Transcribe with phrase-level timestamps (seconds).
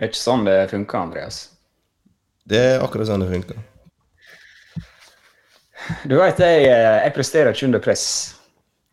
[0.00, 1.38] Det er ikke sånn det funker, Andreas.
[2.48, 3.58] Det er akkurat sånn det funker.
[6.08, 8.06] Du veit, jeg, jeg presterer ikke under press.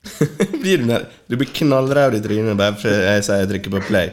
[0.62, 0.92] blir du,
[1.32, 4.12] du blir knallrød i trynet bare fordi jeg sier jeg trykker på play.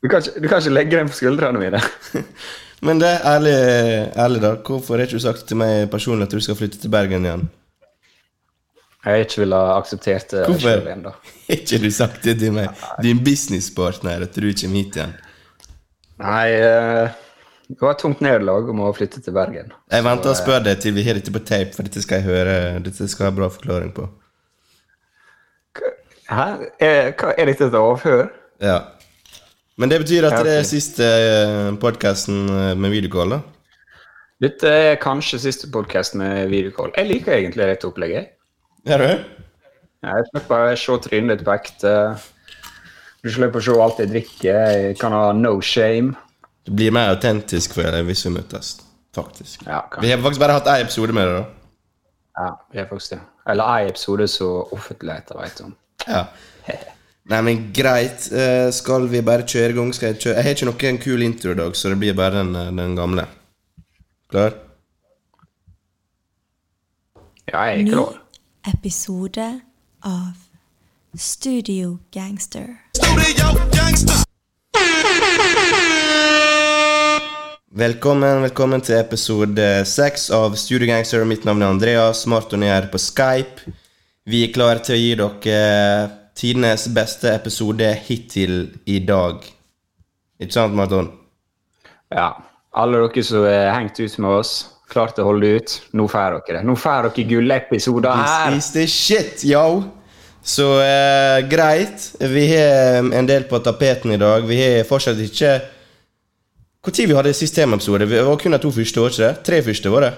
[0.00, 1.84] Du kan, ikke, du kan ikke legge den på skuldrene mine.
[2.88, 3.54] Men det ærlig,
[4.16, 4.56] ærlig da.
[4.64, 7.48] Hvorfor har du ikke sagt til meg personlig at du skal flytte til Bergen igjen?
[9.04, 10.68] Jeg har ikke ville akseptert det Hvorfor?
[10.80, 11.12] selv ennå.
[11.48, 12.86] Har ikke du sagt det til meg?
[13.04, 15.18] Din businesspartner at du kommer hit igjen?
[16.18, 17.16] Nei, eh,
[17.68, 19.72] det var et tungt nederlag om å flytte til Bergen.
[19.92, 22.28] Jeg venter og spør deg til vi har dette på tape, for dette skal jeg
[22.30, 22.54] høre.
[22.84, 24.08] Dette skal jeg ha bra forklaring på.
[26.28, 26.48] Hæ?
[26.84, 28.26] Er, er dette et avhør?
[28.60, 28.80] Ja.
[29.78, 31.06] Men det betyr at det er siste
[31.80, 32.48] podkasten
[32.82, 33.44] med videocall, da?
[34.42, 36.90] Dette er kanskje siste podkast med videocall.
[36.96, 38.34] Jeg liker egentlig dette opplegget.
[38.86, 39.30] Gjør du?
[40.06, 41.94] Jeg slipper bare se trynet ditt på ekte.
[43.24, 44.58] Du slipper å se alt jeg drikker.
[44.78, 46.14] Jeg kan ha no shame.
[46.64, 48.76] Det blir mer autentisk for deg hvis vi møtes.
[49.16, 49.64] Faktisk.
[49.66, 51.46] Ja, Vi har faktisk bare hatt én episode med det, da.
[52.38, 53.20] ja vi har faktisk det.
[53.48, 55.74] Eller én episode som offentligheten vet om.
[56.06, 56.26] Ja.
[57.28, 58.28] Nei, men greit.
[58.32, 59.90] Eh, Skal vi bare kjøre i gang?
[59.96, 60.34] Skal jeg kjøre?
[60.36, 62.94] Jeg har ikke noen kul intro i dag, så det blir bare den, eh, den
[62.96, 63.26] gamle.
[64.30, 64.54] Klar?
[67.48, 68.12] Ja, jeg er klar.
[68.66, 69.48] Ny episode
[70.04, 70.36] av
[71.16, 72.76] Studio Gangster.
[77.78, 81.22] Velkommen velkommen til episode seks av Studio Gangster.
[81.28, 82.24] Mitt navn er Andreas.
[82.26, 83.70] Marton er her på Skype.
[84.26, 88.56] Vi er klare til å gi dere tidenes beste episode hittil
[88.90, 89.46] i dag.
[90.42, 91.12] Ikke sant, Marton?
[92.10, 92.32] Ja.
[92.74, 94.52] Alle dere som er hengt ut med oss,
[94.90, 95.76] klart å holde ut.
[95.94, 96.66] Nå får dere det.
[96.66, 98.56] Nå får dere gullepisoder her.
[98.56, 99.97] This is the shit, yo!
[100.48, 102.14] Så eh, greit.
[102.20, 104.46] Vi har en del på tapeten i dag.
[104.48, 105.58] Vi har fortsatt ikke
[106.88, 108.06] Når vi hadde sist temaepisode?
[108.08, 109.44] Det var kun de to første, var ikke det?
[109.44, 110.12] Tre første, var det.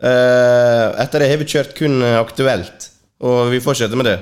[0.00, 2.86] Eh, etter det har vi kjørt kun eh, aktuelt.
[3.20, 4.16] Og vi fortsetter med det.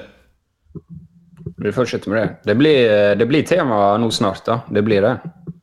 [1.62, 2.28] Vi fortsetter med det.
[2.50, 4.58] Det blir, det blir tema nå snart, da.
[4.74, 5.14] Det blir det.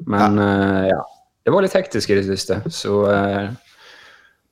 [0.07, 1.01] Men eh, ja.
[1.43, 3.51] Det var litt hektisk i det siste, så eh,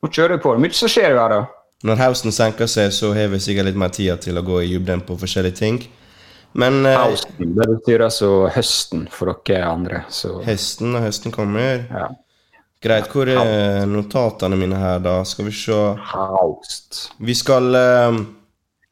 [0.02, 0.56] nå kjører vi på.
[0.60, 1.42] Mye som skjer her, da.
[1.88, 4.74] Når hausten senker seg, så har vi sikkert litt mer tid til å gå i
[4.74, 5.78] dybden på forskjellige ting.
[6.60, 10.02] Men eh, Høsten, det betyr altså høsten for dere andre.
[10.10, 11.86] Så høsten og høsten kommer.
[11.88, 12.10] ja.
[12.80, 15.18] Greit, hvor er notatene mine her, da?
[15.28, 15.76] Skal vi se
[16.14, 17.10] Haust.
[17.20, 18.20] Vi skal eh,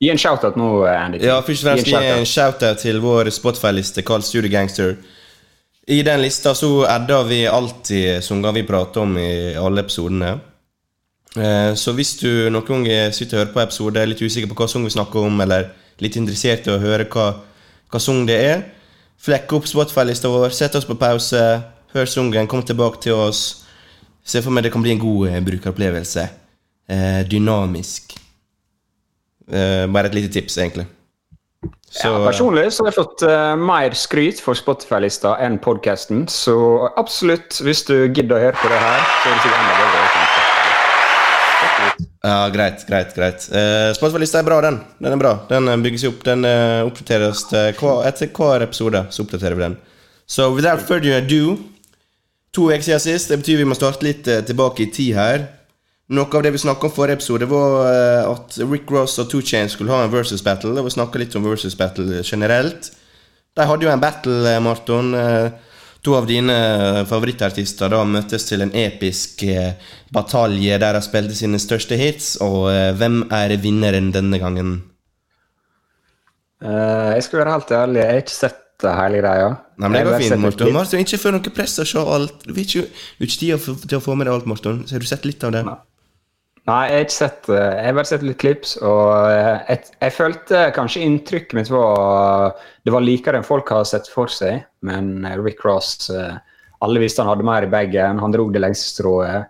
[0.03, 1.21] Gi en shout-out nå, Andy.
[1.23, 2.81] Ja, først og fremst Gi en shout-out.
[2.83, 4.97] til vår Spotify-liste kalt Studio Gangster.
[5.87, 10.33] I den lista så adder vi alltid sanger vi prater om i alle episodene.
[11.37, 14.57] Eh, Så hvis du noen gang sitter og hører på episode, er litt usikker på
[14.57, 15.69] hva sang vi snakker om, eller
[16.01, 17.27] litt interessert i å høre hva,
[17.91, 18.65] hva sang det er,
[19.21, 21.43] flekk opp Spotify-lista vår, sett oss på pause,
[21.93, 23.63] hør sangen, kom tilbake til oss.
[24.27, 26.27] Se for meg det kan bli en god eh, brukeropplevelse.
[26.89, 28.17] Eh, dynamisk.
[29.47, 30.83] Bare et lite tips, egentlig.
[31.87, 36.57] Så, ja, personlig så har jeg fått uh, mer skryt for Spotify-lista enn podkasten, så
[36.99, 40.26] absolutt, hvis du gidder å høre på det her, så er det sikkert enda bedre.
[42.27, 43.47] Ja, greit, greit, greit.
[43.53, 44.81] Uh, Spotify-lista er bra, den.
[44.99, 45.33] Den er bra.
[45.47, 46.25] Den eh, bygges opp.
[46.27, 47.69] Den uh, oppdateres uh,
[48.09, 49.05] etter hver episode.
[49.13, 49.77] Så oppdaterer vi den.
[50.27, 51.55] Så without further ado
[52.55, 53.31] To uker siden sist.
[53.31, 55.47] Det betyr vi må starte litt uh, tilbake i tid her.
[56.07, 59.41] Noe av det vi snakka om forrige episode, var eh, at Rick Ross og Two
[59.43, 60.71] Chains skulle ha en versus battle.
[60.75, 62.93] Det var snakka litt om versus battle generelt.
[63.57, 65.11] De hadde jo en battle, eh, Marton.
[65.19, 65.49] Eh,
[66.07, 69.73] To av dine eh, favorittartister da møttes til en episk eh,
[70.16, 72.38] batalje der de spilte sine største hits.
[72.45, 74.78] Og eh, hvem er vinneren denne gangen?
[76.63, 79.50] Uh, jeg skal være helt ærlig, jeg har ikke sett hele greia.
[79.78, 80.72] Nei, men Det går fint, Morten.
[80.72, 80.96] klipp.
[81.03, 82.47] Ikke føl noe press å se alt.
[82.47, 82.88] Du har ikke,
[83.19, 84.79] ikke tid til å få med deg alt, Morten.
[84.88, 85.66] Så har du sett litt av det?
[85.67, 85.75] Nei.
[86.67, 87.45] Nei, jeg har ikke sett.
[87.47, 92.57] Jeg har bare sett litt klips, og eh, jeg, jeg følte kanskje inntrykket mitt var
[92.83, 96.35] Det var likere enn folk har sett for seg, men eh, Rick Ross eh,
[96.84, 99.47] Alle visste han hadde mer i bagen, han dro det lengste strået.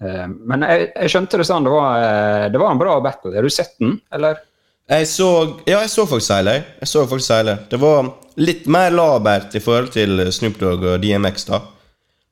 [0.00, 3.34] Eh, Men jeg, jeg skjønte det sånn, det var, eh, det var en bra battle.
[3.36, 4.40] Har du sett den, eller?
[4.88, 5.28] Jeg så
[5.68, 6.62] Ja, jeg så folk seile.
[6.80, 7.58] Jeg så folk seile.
[7.68, 8.08] Det var
[8.40, 11.60] litt mer labert i forhold til Snoop Dogg og DMX, da.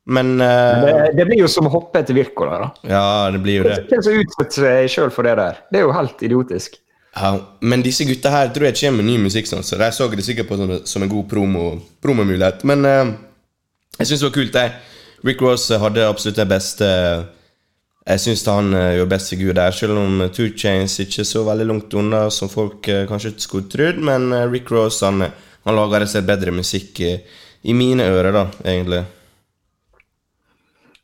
[0.07, 2.67] Men uh, Det, det blir jo som å hoppe etter Wirkola, da.
[2.87, 3.81] Ja, det blir jo det.
[3.91, 5.63] Hvem som utsetter seg sjøl for det der?
[5.67, 6.77] Det er jo helt idiotisk.
[7.17, 7.31] Ja,
[7.65, 10.23] men disse gutta her tror jeg kommer med ny musikk sånn, så de så det
[10.23, 11.71] sikkert på som, som en god promo,
[12.03, 12.63] promomulighet.
[12.69, 13.09] Men uh,
[13.97, 14.61] jeg syns det var kult.
[14.61, 14.77] Jeg.
[15.27, 16.87] Rick Ross hadde absolutt det beste
[18.05, 21.65] Jeg syns han eh, gjorde best figur der, selv om Two Chains ikke så veldig
[21.67, 23.99] langt unna som folk eh, kanskje skulle trodd.
[23.99, 25.25] Men Rick Ross han,
[25.65, 29.01] han lager seg bedre musikk i mine ører, da, egentlig.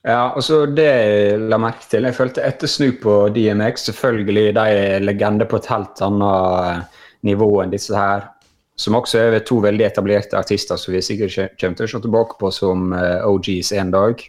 [0.03, 4.50] Ja, og så det jeg la merke til Jeg følte etter Snoop på DMX Selvfølgelig
[4.57, 8.25] de er legender på et helt annet eh, nivå enn disse her.
[8.75, 12.35] Som også er to veldig etablerte artister som vi sikkert kommer til å se tilbake
[12.41, 14.25] på som eh, OGs en dag.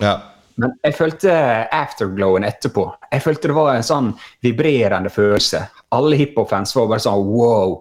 [0.00, 0.14] Ja.
[0.60, 1.34] Men jeg følte
[1.74, 2.86] afterglowen etterpå.
[3.12, 4.10] Jeg følte det var en sånn
[4.44, 5.66] vibrerende følelse.
[5.96, 7.80] Alle hiphop-fans var bare sånn wow.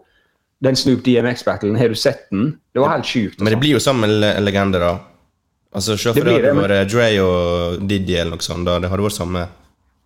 [0.64, 2.58] Den Snoop DMX-battlen, har du sett den?
[2.76, 3.40] Det var helt sjukt.
[3.40, 5.09] Men det blir jo sammen le legender, da.
[5.70, 8.66] Altså, det det, var Dre og Diddy eller noe sånt.
[8.66, 8.80] da.
[8.82, 9.46] Det hadde vært samme.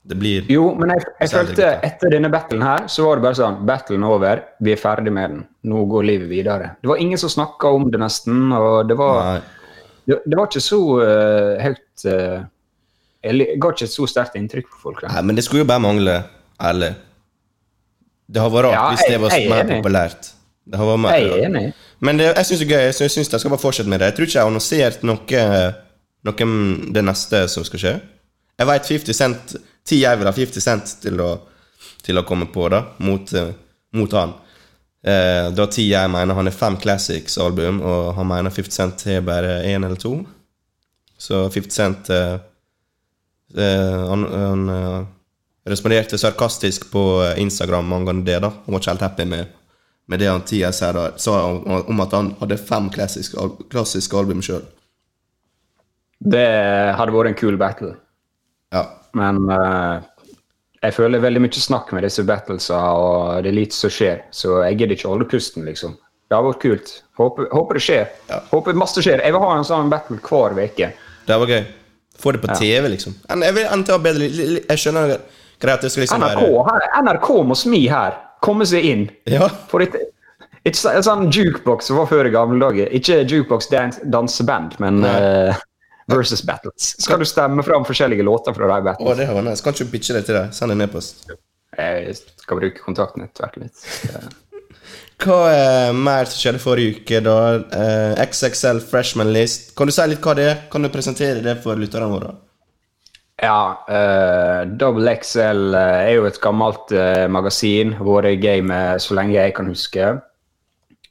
[0.03, 3.37] Det blir Jo, men jeg, jeg følte etter denne battlen her, så var det bare
[3.37, 5.45] sånn Battlen er over, vi er ferdig med den.
[5.71, 6.73] Nå går livet videre.
[6.83, 8.51] Det var ingen som snakka om det, nesten.
[8.51, 9.39] Og det var,
[10.03, 12.43] det, det var ikke så uh, høyt uh,
[13.23, 15.05] Jeg ga ikke et så sterkt inntrykk på folk.
[15.05, 15.13] Da.
[15.15, 16.19] Nei, men det skulle jo bare mangle,
[16.59, 16.91] ærlig.
[18.27, 20.33] Det har vært rart Ja, hvis det var er mer populært.
[20.63, 21.63] Det har vært mer, Jeg er enig.
[21.99, 22.85] Men det, jeg syns det er gøy.
[22.87, 24.11] Jeg synes de skal bare fortsette med det.
[24.11, 25.43] Jeg tror ikke jeg har annonsert noe,
[26.29, 26.47] noe
[26.95, 27.93] det neste som skal skje.
[28.59, 31.33] Jeg vet 50 Cent Ti jeg vil ha 50 Cent til å,
[32.05, 33.49] til å komme på, da, mot, eh,
[33.99, 34.31] mot han.
[35.03, 39.25] Eh, da Ti jeg mener han er fem classics-album, og han mener 50 Cent har
[39.27, 40.15] bare én eller to.
[41.19, 42.37] Så 50 Cent eh,
[43.57, 45.03] eh, Han, han eh,
[45.67, 47.03] responderte sarkastisk på
[47.37, 48.39] Instagram angående det.
[48.43, 49.51] da Han var ikke helt happy med,
[50.11, 54.41] med det han Tia sa, sa om, om at han hadde fem klassiske, klassiske album
[54.43, 54.63] sjøl.
[56.23, 56.47] Det
[56.97, 57.93] hadde vært en kul battle.
[58.73, 58.85] Ja.
[59.17, 60.03] Men uh,
[60.83, 64.25] jeg føler veldig mye snakk med disse battlesa, og det er lite som skjer.
[64.35, 65.95] Så jeg gidder ikke holde pusten, liksom.
[66.27, 66.91] Det har vært kult.
[67.19, 68.11] Håper, håper det skjer.
[68.31, 68.41] Ja.
[68.49, 69.21] Håper masse skjer.
[69.23, 70.91] Jeg vil ha en sånn battle hver uke.
[71.27, 71.63] Det var gøy.
[72.19, 73.15] Få det på TV, liksom.
[73.29, 75.15] Jeg vil NTA bedre Jeg skjønner
[75.63, 78.17] greit det skal liksom NRK, være her, NRK må smi her.
[78.43, 79.05] Komme seg inn.
[79.29, 79.47] Ja.
[79.71, 80.01] For ikke
[80.67, 82.91] en sånn jukebox som var før i gamle dager.
[82.95, 85.63] Ikke jukebox dans, danseband, men eh,
[86.11, 86.93] versus battles.
[87.03, 89.17] Skal du stemme fram forskjellige låter fra de Å, battles?
[89.19, 89.63] det var nice.
[89.63, 90.53] Kan ikke du deg det til deg?
[90.55, 91.27] Send en e-post.
[91.73, 94.39] Jeg skal bruke kontaktnettverket mitt.
[95.23, 97.35] Hva eh, mer som skjedde forrige uke, da?
[97.79, 99.71] Eh, XXL Freshman List.
[99.77, 100.57] Kan du si litt hva det er?
[100.73, 102.33] Kan du presentere det for lytterne våre?
[103.41, 107.95] Ja, uh, Double XL eh, er jo et gammelt uh, magasin.
[107.97, 110.11] Vært i gamet så lenge jeg kan huske.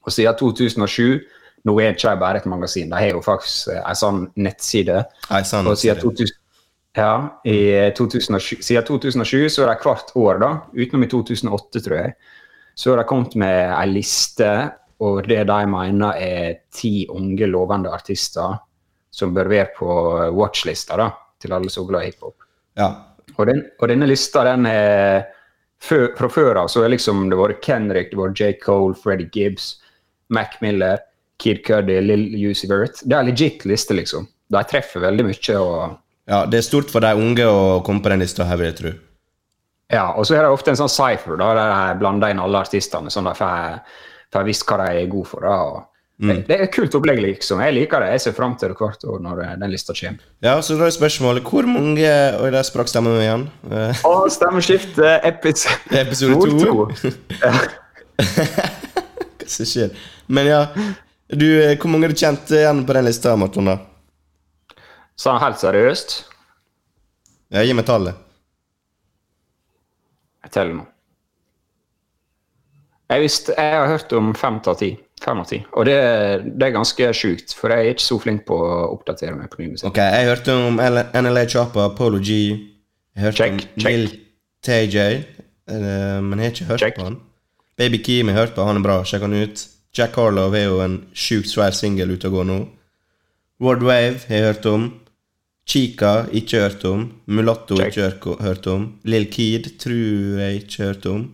[0.03, 1.23] Og siden 2007
[1.63, 5.05] Nå er ikke de bare et magasin, de har jo faktisk uh, en sånn nettside.
[5.31, 6.33] Ei, sånn Og siden 2000,
[6.99, 7.13] ja,
[7.47, 7.59] i
[7.95, 12.17] 2007, siden 2007 så er det hvert år, da, utenom i 2008, tror jeg,
[12.75, 14.51] så har de kommet med ei liste,
[15.07, 18.59] og det de mener er ti unge, lovende artister
[19.15, 19.95] som bør være på
[20.35, 21.13] watchlista da,
[21.43, 22.49] til alle som er glad i hiphop.
[22.79, 22.89] Ja.
[23.37, 25.25] Og, den, og denne lista den er
[25.83, 28.53] før, fra før av så er liksom det vært Kendrick, det var J.
[28.63, 29.75] Cole, Freddie Gibbs,
[30.33, 31.03] Mac Miller,
[31.43, 33.03] Kid Cuddy, Lill Uzi Vert.
[33.03, 34.29] Det er legit liste, liksom.
[34.53, 35.57] De treffer veldig mye.
[35.59, 35.99] og
[36.31, 36.45] ja.
[36.47, 38.93] Det er stort for de unge å komme på den lista her, vil jeg tro.
[39.93, 42.63] Ja, og så er det ofte en sånn cypher da, der de blander inn alle
[42.65, 45.45] artistene, sånn de får visst hva de er gode for.
[45.45, 47.61] da, og det, det er et kult opplegg, liksom.
[47.65, 48.11] Jeg liker det.
[48.15, 50.21] Jeg ser fram til det hvert år når eh, den lista kommer.
[50.45, 52.05] Ja, så da er spørsmålet hvor mange
[52.39, 53.47] Oi, der sprakk stemmen min igjen.
[53.67, 54.93] Å, stemmeskift.
[54.93, 56.71] stemmeskifte episode, Episode to.
[59.43, 59.97] Hva som skjer?
[60.33, 60.61] Men ja,
[61.33, 63.79] du, eh, hvor mange du kjent igjen på den lista, Marton, da?
[65.19, 66.15] Sånn helt seriøst.
[67.53, 68.17] Ja, Gi meg tallet.
[70.43, 70.87] Jeg teller nå.
[73.13, 74.95] Jeg, visste, jeg har hørt om fem av ti.
[75.23, 75.61] Fem av ti.
[75.79, 75.95] Og det,
[76.59, 79.61] det er ganske sjukt, for jeg er ikke så flink på å oppdatere meg på
[79.63, 79.93] ny musikk.
[79.93, 82.39] Ok, Jeg hørte om NLA Chopper, Polo G.
[83.15, 83.85] Jeg hørte Check, om.
[83.87, 84.09] Lil
[84.67, 84.97] TJ,
[85.71, 86.97] eh, men jeg har ikke hørt Check.
[86.99, 87.21] på han.
[87.79, 88.99] Baby Keem jeg har hørt på, han er bra.
[89.07, 89.63] Sjekk han ut.
[89.95, 92.59] Jack Harlow er jo en sjukt svær singel ute og går nå.
[93.63, 94.89] World Wave har jeg hørt om.
[95.69, 97.05] Chica ikke hørt om.
[97.31, 97.95] Mulatto Check.
[97.97, 98.99] ikke hørt- om.
[99.05, 101.29] Lill Keed tror jeg ikke hørt om.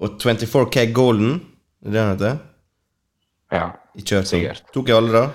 [0.00, 1.40] Og 24K Golden,
[1.84, 2.38] er det han heter?
[3.52, 3.70] Ja.
[3.98, 4.64] Sikkert.
[4.74, 5.28] Tok jeg alle, da?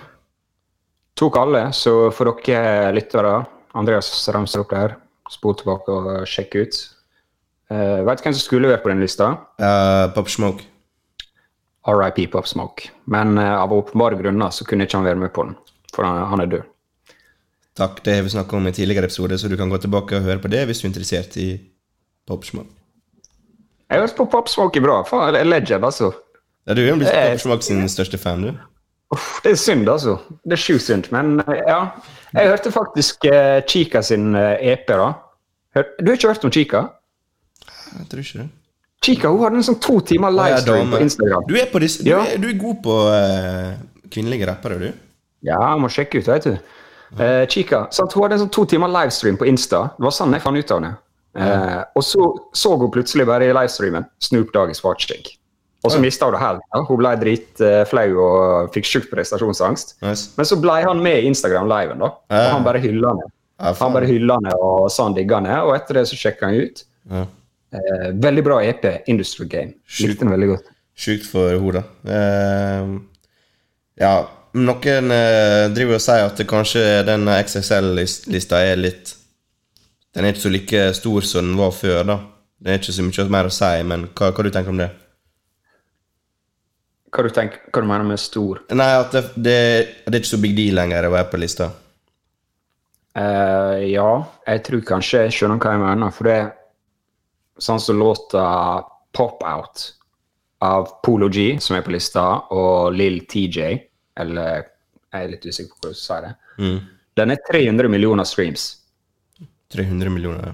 [1.20, 3.38] Tok alle, så for dere lyttere
[3.78, 4.98] Andreas ramser opp der.
[5.32, 6.80] Spol tilbake og sjekk ut.
[7.72, 9.32] Uh, vet du hvem som skulle vært på den lista?
[9.62, 10.66] Uh, Pop Smoke.
[11.90, 12.92] RIP Pop Smoke.
[13.10, 15.58] Men uh, av åpenbare grunner så kunne ikke han være med på den,
[15.94, 16.70] for han, han er død.
[17.80, 20.28] Takk, det har vi snakket om i tidligere episode, så du kan gå tilbake og
[20.28, 21.50] høre på det hvis du er interessert i
[22.30, 22.70] Pop Smoke.
[23.90, 25.02] Jeg har hørt på Pop Smoke i bra.
[25.06, 26.12] Faen, legend, altså.
[26.68, 28.54] Ja, du er blitt Eh, Pop sin største fan, du.
[29.14, 30.18] Uff, det er synd, altså.
[30.44, 31.10] Det er sjukt synd.
[31.12, 31.80] Men eh, ja.
[32.34, 35.12] Jeg hørte faktisk uh, Chica sin uh, EP, da.
[35.76, 36.84] Hør, du har ikke hørt om Chica?
[38.00, 38.50] Jeg tror ikke det.
[39.04, 41.46] Chica hun hadde en sånn to timer ja, livestream på Instagram.
[41.50, 43.74] Du er, på disse, du, er, du er god på uh,
[44.10, 44.90] kvinnelige rappere, du?
[45.44, 46.54] Ja, jeg må sjekke ut, vet du.
[47.20, 48.16] Uh, Chica, sant?
[48.16, 49.90] Hun hadde en sånn to timer livestream på Insta.
[49.98, 50.94] Det var sånn jeg fant ut av det.
[51.34, 55.26] Eh, og så så hun plutselig bare i livestreamen Snoop Dogg is watching.
[55.84, 56.64] Og så mista hun helt.
[56.72, 56.82] Ja.
[56.88, 59.98] Hun ble dritflau og fikk sjukt prestasjonsangst.
[60.04, 60.30] Nice.
[60.38, 62.12] Men så ble han med i Instagram-liven, da.
[62.32, 63.30] Og han bare hylla henne.
[63.82, 66.62] Han bare hylla henne og sa han digga henne, og etter det så sjekka han
[66.64, 66.86] ut.
[67.12, 67.26] Ja.
[67.74, 69.74] Eh, veldig bra EP, Industrial Game.
[69.88, 70.08] Sjukt.
[70.08, 70.72] Likte den veldig godt.
[70.96, 72.16] Sjukt for henne, da.
[72.16, 72.94] Eh,
[74.04, 74.14] ja,
[74.54, 79.16] noen eh, driver og sier at kanskje den XXL-lista er litt
[80.14, 82.20] Den er ikke så like stor som den var før, da.
[82.62, 84.92] Det er ikke så mye mer å si, men hva, hva du tenker om det?
[87.14, 88.64] Hva du tenker, hva du mener med stor?
[88.74, 89.58] Nei, at det, det,
[90.08, 91.70] det er ikke så big deal lenger å være på lista.
[93.14, 94.08] Uh, ja,
[94.50, 96.14] jeg tror kanskje jeg skjønner hva jeg mener.
[96.16, 96.48] For det er
[97.62, 98.46] sånn som låta
[99.14, 99.84] Pop Out
[100.66, 102.24] av Polo G, som er på lista,
[102.56, 103.76] og Lill TJ,
[104.24, 104.64] eller
[105.14, 106.34] jeg er litt usikker på hvordan du sier det.
[106.64, 106.80] Mm.
[107.20, 108.72] Den er 300 millioner streams
[109.74, 110.52] 300 millioner,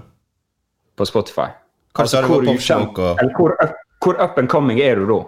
[0.96, 1.50] på Spotify.
[1.96, 5.18] Hva sa du hvor ukjent- og- hvor, up, hvor up and coming er du da?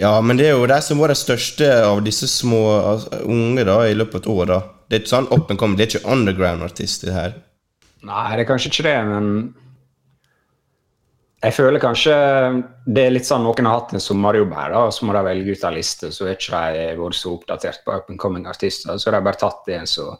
[0.00, 3.64] Ja, men det er jo de som var de største av disse små altså, unge
[3.68, 4.46] da, i løpet av et år.
[4.48, 4.60] da.
[4.88, 7.34] Det er ikke sånn up and coming, det er ikke underground-artist, det her.
[8.02, 9.28] Nei, det er kanskje ikke det, men
[11.42, 12.16] jeg føler kanskje
[12.86, 15.22] det er litt sånn noen har hatt en sommerjobb her, da, og så må de
[15.26, 18.46] velge ut en liste, så er ikke de vært så oppdatert på up and coming
[18.50, 20.16] artister, så har de bare tatt en som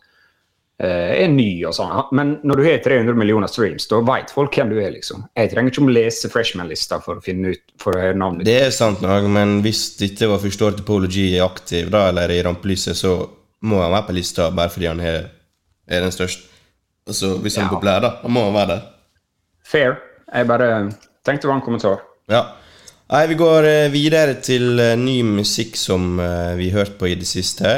[0.87, 1.93] er ny og sånn.
[2.17, 5.25] Men når du har 300 millioner streams, da vet folk hvem du er, liksom.
[5.39, 8.51] Jeg trenger ikke å lese freshman-lista for å finne ut, for å høre navnet ditt.
[8.51, 11.91] Det er sant nok, men hvis dette var første året til Polo G er aktiv,
[11.93, 13.15] da, eller i rampelyset, så
[13.63, 15.29] må han være på lista bare fordi han er,
[15.87, 16.49] er den største.
[17.07, 17.77] Altså, hvis han er Ja.
[17.77, 18.83] populær, da, da må han være der.
[19.67, 19.97] Fair.
[20.33, 20.69] Jeg bare
[21.27, 22.03] tenkte det var en kommentar.
[22.31, 22.43] Ja.
[23.13, 27.11] Nei, vi går eh, videre til eh, ny musikk som eh, vi har hørt på
[27.11, 27.75] i det siste.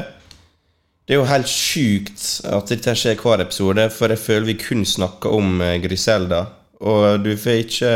[1.04, 4.86] Det er jo helt sjukt at dette skjer hver episode, for jeg føler vi kun
[4.88, 6.46] snakker om eh, Griselda.
[6.80, 7.90] Og du får ikke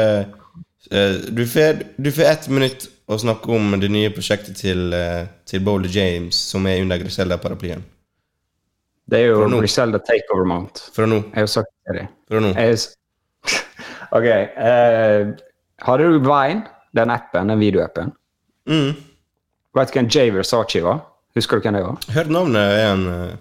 [0.93, 5.25] eh, Du får, du får ett minutt å snakke om det nye prosjektet til, eh,
[5.49, 7.85] til Boulder James, som er under Griselda-paraplyen.
[9.09, 10.85] Det er jo Griselda Takeover Mount.
[10.93, 11.23] Fra nå.
[11.33, 12.05] Jeg har sagt det.
[12.29, 12.53] Fra nå.
[12.53, 12.77] Jeg
[14.19, 14.27] ok.
[14.59, 15.31] Uh,
[15.81, 18.13] har du Vine, den appen, den videoappen?
[18.69, 18.93] Mm.
[19.79, 21.01] Vet du hvem Jay Versace var?
[21.39, 21.99] Husker du hvem det var?
[22.17, 23.05] Hørt navnet igjen.
[23.15, 23.37] eh.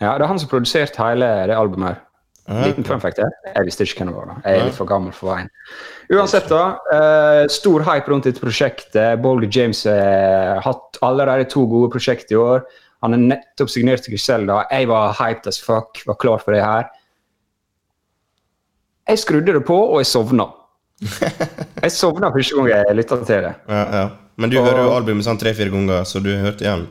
[0.00, 1.88] Ja, Det er han som produserte hele det albumet.
[1.96, 2.04] her.
[2.48, 3.28] Ah, Liten fun fact her.
[3.54, 4.26] Jeg visste ikke hvem det var.
[4.30, 4.34] da.
[4.48, 5.48] Jeg er litt for gammel for veien.
[6.14, 6.78] Uansett, da.
[6.94, 9.18] Eh, stor hype rundt dette prosjektet.
[9.20, 12.62] Boldy James har hatt allerede to gode prosjekt i år.
[13.02, 14.62] Han er nettopp signert til Griselda.
[14.70, 16.88] Jeg var hyped as fuck, var klar for det her.
[19.08, 20.48] Jeg skrudde det på, og jeg sovna.
[21.84, 23.52] Jeg sovna første gang jeg lytta til det.
[23.70, 24.08] Ja, ja.
[24.36, 26.86] Men du Og- hører jo albumet sånn tre-fire ganger, så du hørte igjen.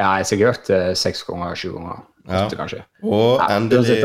[0.00, 2.00] Ja, jeg sikkert det seks ganger, sju ganger.
[2.24, 2.44] Ja.
[2.46, 2.82] Åtte, kanskje.
[3.04, 3.98] Og Ja, endelig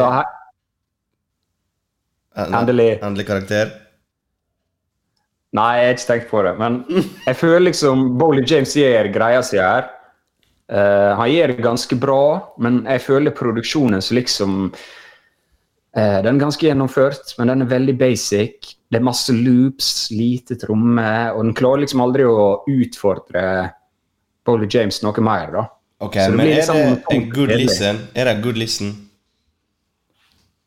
[2.35, 2.89] endelig.
[2.99, 3.73] Endelig karakter.
[5.55, 6.55] Nei, jeg har ikke tenkt på det.
[6.59, 6.81] Men
[7.29, 9.87] jeg føler liksom Bowley James gjør greia si her.
[10.65, 12.21] Uh, han gjør det ganske bra,
[12.57, 17.95] men jeg føler produksjonen som liksom uh, Den er ganske gjennomført, men den er veldig
[18.01, 18.73] basic.
[18.89, 23.45] Det er masse loops, lite tromme, og den klarer liksom aldri å utfordre
[24.45, 25.53] Bowley James noe mer.
[25.53, 25.65] da.
[26.03, 27.65] Ok, men er liksom det en good kjedelig.
[27.65, 27.99] listen?
[28.15, 28.91] Er det good listen?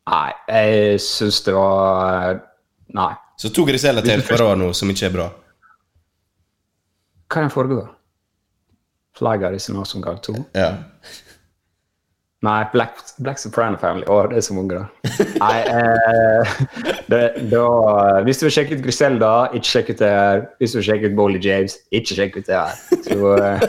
[0.09, 2.39] Nei, jeg syns det var
[2.97, 3.11] Nei.
[3.37, 5.27] Så to Griselda til på rad nå som ikke er bra.
[7.29, 7.83] Hva er den forrige?
[7.83, 7.91] da?
[9.19, 10.33] Flagger is an Awesome God 2?
[10.57, 10.71] Ja.
[12.41, 14.05] Nei, Black, Black Soprano Family.
[14.07, 14.85] Å, det er så mange, da.
[15.41, 16.53] Nei, eh,
[17.11, 17.21] det,
[17.51, 17.65] da
[18.23, 20.43] Hvis du vil sjekke ut Griselda, ikke sjekk ut det her.
[20.57, 22.79] Hvis du vil sjekke ut Bolly James, ikke sjekk ut det her.
[23.09, 23.65] Så eh,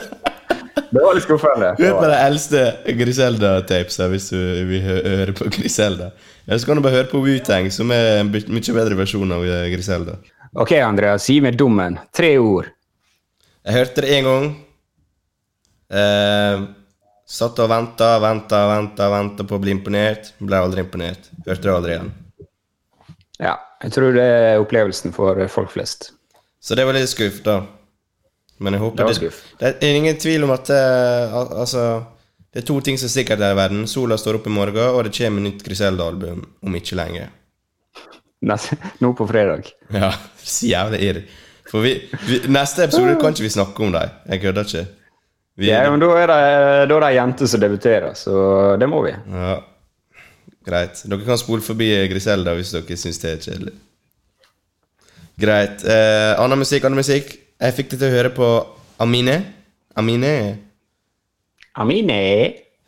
[0.91, 1.69] Det var litt skuffende.
[1.79, 2.61] Du er på de eldste
[2.99, 6.09] Griselda-tapesa hvis du vil høre på Griselda.
[6.47, 9.45] Eller så kan du bare høre på Wu-Tang, som er en mye bedre versjon av
[9.47, 10.17] eh, Griselda.
[10.51, 11.95] Ok, Andreas, gi meg dommen.
[12.11, 12.67] Tre ord.
[13.63, 14.49] Jeg hørte det én gang.
[15.95, 16.63] Eh,
[17.39, 20.33] satt og venta, venta, venta, venta på å bli imponert.
[20.43, 21.31] Ble aldri imponert.
[21.45, 22.11] Hørte det aldri igjen.
[23.39, 23.55] Ja,
[23.85, 26.11] jeg tror det er opplevelsen for folk flest.
[26.59, 27.61] Så det var litt skuff, da.
[28.61, 31.83] Men jeg håper Det det, er ingen tvil om at eh, altså,
[32.53, 33.85] Det er to ting som er sikkert her i verden.
[33.89, 37.29] Sola står opp i morgen, og det kommer nytt Griselda-album om ikke lenge.
[38.99, 39.69] Nå på fredag.
[39.93, 40.11] Ja,
[40.43, 41.21] så jævlig irr.
[41.71, 41.93] For vi,
[42.27, 44.17] vi, neste episode kan ikke vi snakke om dem.
[44.27, 44.87] Jeg kødder ikke.
[45.55, 48.33] Vi, Ja, men da er det ei jente som debuterer, så
[48.79, 49.13] det må vi.
[49.13, 49.59] ja,
[50.67, 51.03] greit.
[51.05, 53.73] Dere kan spole forbi Griselda hvis dere syns det er kjedelig.
[55.41, 55.85] Greit.
[55.87, 57.33] Eh, annen musikk, annen musikk.
[57.61, 58.47] Jeg fikk det til å høre på
[59.03, 59.35] Amine.
[59.93, 60.33] Amine.
[61.77, 62.21] Amine.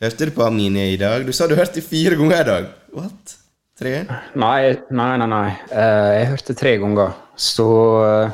[0.02, 1.22] Hørte du på Amine i dag?
[1.28, 2.72] Du sa du hørte fire ganger i dag.
[2.98, 3.36] What?
[3.78, 3.92] Tre?
[4.34, 5.28] Nei, nei, nei.
[5.30, 5.52] nei.
[5.70, 7.14] Uh, jeg hørte tre ganger.
[7.38, 7.68] Så
[8.02, 8.34] uh,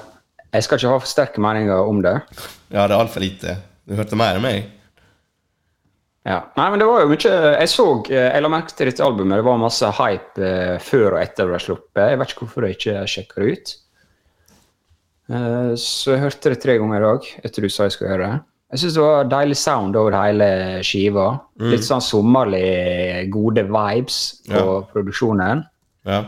[0.56, 2.16] jeg skal ikke ha for sterke meninger om det.
[2.72, 3.58] Ja, det er altfor lite.
[3.84, 4.72] Du hørte mer enn meg.
[6.24, 6.40] Ja.
[6.56, 9.40] Nei, men det var jo mye Jeg så eh, Jeg la merke til dette albumet.
[9.40, 10.50] Det var masse hype
[10.88, 12.04] før og etter det ble sluppet.
[12.14, 13.78] Jeg vet ikke hvorfor jeg ikke sjekka det ut.
[15.30, 18.30] Eh, så jeg hørte det tre ganger i dag etter du sa jeg skulle høre
[18.32, 18.40] det.
[18.70, 20.50] Jeg syns det var deilig sound over hele
[20.86, 21.28] skiva.
[21.72, 24.82] Litt sånn sommerlig gode vibes på Ja.
[24.92, 25.64] produksjonen.
[26.06, 26.20] Ja.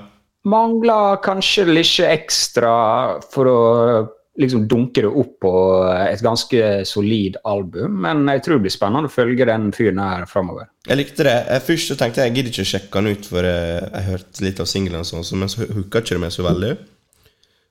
[0.49, 5.51] Mangla kanskje litt ekstra for å liksom dunke det opp på
[6.09, 10.25] et ganske solid album, men jeg tror det blir spennende å følge den fyren her
[10.25, 10.65] framover.
[10.87, 11.35] Jeg likte det.
[11.45, 14.07] Jeg, først så tenkte jeg jeg gidder ikke å sjekke den ut, for jeg, jeg
[14.07, 16.71] hørte litt av singelen, og sånn, men så hooka ikke det meg så veldig.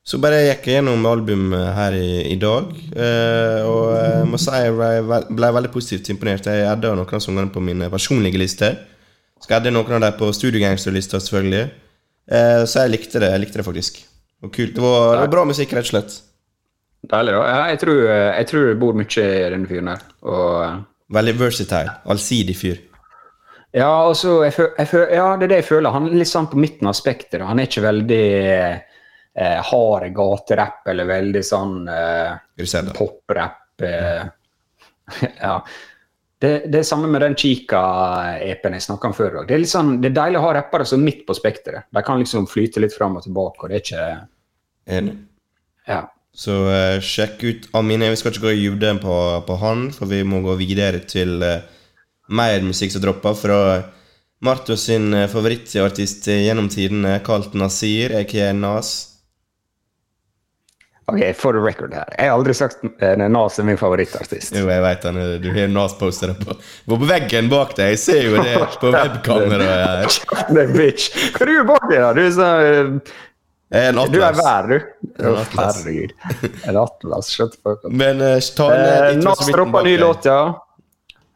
[0.07, 4.55] Så bare gikk jeg gjennom albumet her i, i dag, eh, og jeg må si
[4.57, 6.49] jeg ble, ble veldig positivt imponert.
[6.49, 8.79] Jeg adda noen av sangene på mine personlige lister.
[9.45, 11.69] Skal adde noen av dem på Studiogangster-lista, selvfølgelig.
[12.33, 13.31] Eh, så jeg likte det.
[13.35, 14.03] Jeg likte det faktisk.
[14.45, 14.75] Og kult.
[14.77, 16.19] Det var, det var bra musikk, rett og slett.
[17.11, 17.45] Deilig, da.
[17.71, 20.05] Jeg, tror, jeg tror det bor mye i denne fyren her.
[20.29, 21.97] Og, Veldig versatile.
[22.13, 22.77] Allsidig fyr.
[23.75, 25.93] ja, altså, jeg føl, jeg føl, ja, det er det jeg føler.
[25.97, 27.49] Han er litt sånn på midten av spekteret.
[27.49, 28.27] Han er ikke veldig
[29.35, 33.83] eh, hard gaterapp eller veldig sånn eh, poprapp.
[33.83, 34.27] Eh,
[35.45, 35.55] ja.
[36.41, 39.43] Det, det er samme med den Chica-EP-en jeg snakka om før.
[39.43, 39.49] også.
[39.51, 41.91] Det er, sånn, det er deilig å ha rappere som midt på spekteret.
[41.93, 44.07] De kan liksom flyte litt fram og tilbake, og det er ikke
[44.91, 45.13] Enig.
[45.87, 46.01] Ja.
[46.35, 48.09] Så uh, sjekk ut Amine.
[48.11, 49.15] Vi skal ikke gå i dybden på,
[49.47, 51.61] på han, for vi må gå videre til uh,
[52.31, 53.61] mer musikk som dropper fra
[54.41, 59.10] Martos sin eh, favorittartist gjennom tidene, kalt Nasir, aka Nas.
[61.07, 62.05] Ok, for the record her.
[62.19, 64.53] Jeg har aldri sagt eh, Nas er min favorittartist.
[64.55, 66.55] Jo, jeg vet han, er- du har Nas-posteret på,
[66.87, 67.97] på veggen bak deg.
[67.97, 70.21] Jeg ser jo det på webkameraet.
[70.53, 71.09] Det er.
[71.35, 72.05] Hva er du bak der?
[72.05, 72.13] da?
[72.15, 73.03] Du er sånn en
[73.71, 74.41] en Du er atlas.
[74.45, 74.79] vær, du.
[75.23, 75.77] En atlas.
[75.85, 76.15] herregud.
[76.67, 77.29] En atlas.
[77.31, 77.93] Shut the fuck up.
[77.95, 80.41] Men eh, ta en Nas droppa ny låt, ja.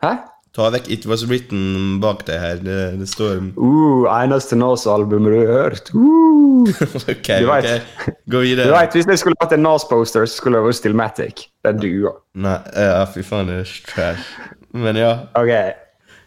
[0.03, 0.15] Hæ?
[0.55, 2.61] Ta vekk It Was Written bak deg her.
[2.63, 5.91] Det, det står Uh, eneste Nas-albumet du har hørt.
[5.95, 6.69] Uh.
[7.11, 7.67] Ok, Du vet.
[7.67, 8.19] ok.
[8.31, 8.69] Gå videre.
[8.71, 11.43] Du vet, Hvis jeg skulle hatt en Nas-poster, så skulle det vært Stillmatic.
[11.67, 12.13] Den dua.
[12.39, 14.29] Nei, ja, fy faen, det er trash.
[14.73, 15.11] Men ja.
[15.35, 15.51] Ok.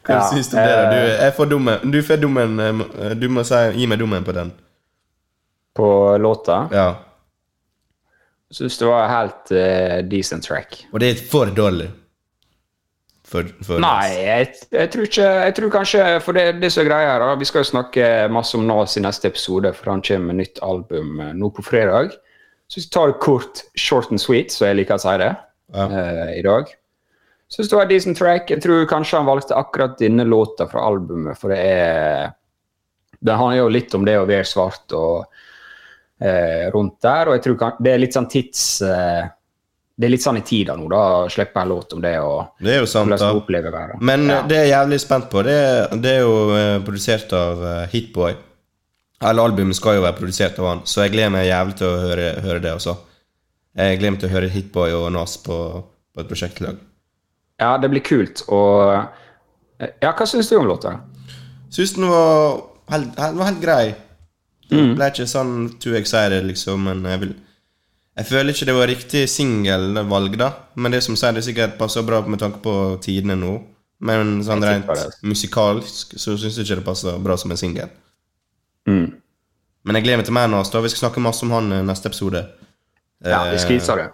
[0.08, 0.76] Hva Ja, syns du om det?
[0.76, 0.84] da?
[0.92, 1.92] Du, eh, jeg får dummen.
[1.92, 4.52] Du får dummen eh, Du må si, gi meg dummen på den.
[5.76, 5.88] På
[6.20, 6.60] låta.
[6.72, 6.90] Ja.
[8.52, 10.78] Syns det var helt uh, decent track.
[10.94, 11.90] Og det er for dårlig.
[13.28, 16.88] For, for Nei, jeg, jeg tror ikke Jeg tror kanskje For det, det som er
[16.88, 20.32] greia her, vi skal jo snakke masse om Nas i neste episode, for han kommer
[20.32, 22.16] med nytt album eh, nå på fredag.
[22.72, 25.32] Så vi tar det kort, short and sweet, så jeg liker å si det,
[25.76, 25.86] Ja.
[25.92, 26.72] uh, i dag.
[27.52, 28.50] Syns det var en decent track.
[28.52, 32.34] Jeg tror kanskje han valgte akkurat denne låta fra albumet, for det er
[33.18, 37.44] Det handler jo litt om det å være svart og uh, rundt der, og jeg
[37.48, 38.82] tror det er litt sånn tids...
[38.86, 39.26] Eh,
[39.98, 41.00] det er litt sånn i tida nå, da,
[41.34, 43.32] slippe en låt om det og Det er jo sant, da.
[44.00, 44.40] Men Ja.
[44.44, 47.64] eh, det jeg er jævlig spent på, det, er- det er jo eh, produsert av
[47.64, 48.36] uh, Hitboy.
[49.22, 51.98] Eller albumet skal jo være produsert av han, så jeg gleder meg jævlig til å
[52.04, 52.94] høre, høre det også.
[53.78, 55.58] Jeg gleder meg til å høre Hitboy og Nas på,
[56.14, 56.78] på et prosjekt i lag.
[57.60, 58.44] Ja, det blir kult.
[58.50, 59.08] Og
[60.02, 61.00] Ja, hva syns du om låta?
[61.74, 63.96] Syns den var helt, helt, helt grei.
[64.72, 64.96] Mm.
[64.98, 67.36] Ble ikke sånn too excited, liksom, men jeg vil
[68.18, 70.48] Jeg føler ikke det var riktig singelvalg, da.
[70.76, 72.74] Men det som sier det sikkert passer bra med tanke på
[73.06, 73.52] tidene nå.
[74.08, 74.90] Men sånn rent
[75.26, 77.90] musikalsk så syns jeg ikke det passer bra som en singel.
[78.90, 79.08] Mm.
[79.88, 80.62] Men jeg gleder meg til mer nå.
[80.66, 82.42] Vi skal snakke masse om han i neste episode.
[83.26, 84.08] Ja, vi Eh, skviser det.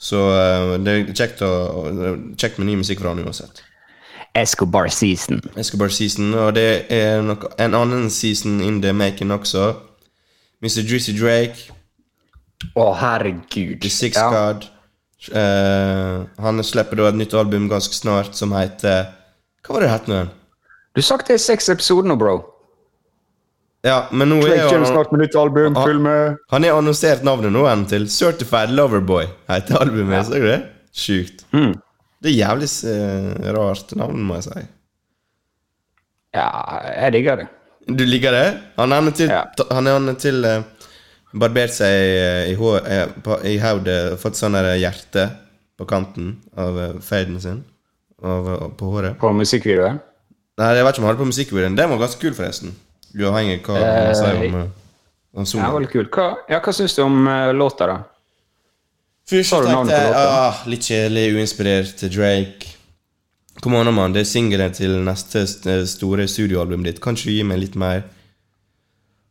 [0.00, 3.62] Så eh, det er kjekt, å, å- kjekt med ny musikk fra han uansett.
[4.34, 5.40] Escobar Season.
[5.58, 9.74] Escobar season, og det er nok en annen season in the making også.
[10.62, 10.84] Mr.
[10.86, 11.72] Juicy Drake,
[12.76, 13.84] Å, herregud.
[13.90, 14.28] Six Ja.
[14.34, 14.68] God.
[15.36, 19.10] Uh, han slipper da et nytt album ganske snart som heter
[19.60, 20.30] Hva var det det het nå igjen?
[20.96, 22.38] Du har sagt det i seks episoder nå, bro.
[23.84, 25.76] Ja, men nå er jo snart med nytt album.
[25.76, 25.84] Ah.
[25.86, 26.40] Følg med.
[26.52, 30.26] han er annonsert navnet nå igjen til Certified Loverboy, heter albumet.
[30.26, 30.58] Så du det?
[30.96, 31.44] Sjukt.
[31.52, 31.72] Mm.
[32.20, 34.66] Det er jævlig uh, rart navn, må jeg si.
[36.36, 36.48] Ja,
[37.04, 37.48] jeg digger det.
[37.88, 38.46] Du liker det?
[38.78, 39.44] Han er til, Ja.
[39.72, 40.62] han er til eh,
[41.32, 43.06] Barbert seg i, hår, eh,
[43.52, 45.28] i hodet, fått sånn hjerte
[45.78, 47.60] på kanten av eh, faden sin.
[48.22, 49.18] Av, eh, på håret.
[49.20, 50.00] På musikkvideoen.
[50.60, 51.76] Nei, jeg vet ikke om han hadde på musikkvideoen.
[51.78, 52.74] Den var ganske kul, forresten.
[53.14, 54.72] Uavhengig av hva Eh, man sier om, om
[55.30, 55.72] om Ja, solen.
[55.76, 56.10] veldig kult.
[56.10, 57.98] Hva, ja, hva syns du om uh, låta, da?
[59.30, 62.72] Først tenkte jeg ah, litt kjedelig, uinspirert Drake.
[63.62, 64.12] Kom an, mann.
[64.16, 67.00] Det er singelen til neste st- store studioalbumet ditt.
[67.04, 68.02] Kan ikke du gi meg litt mer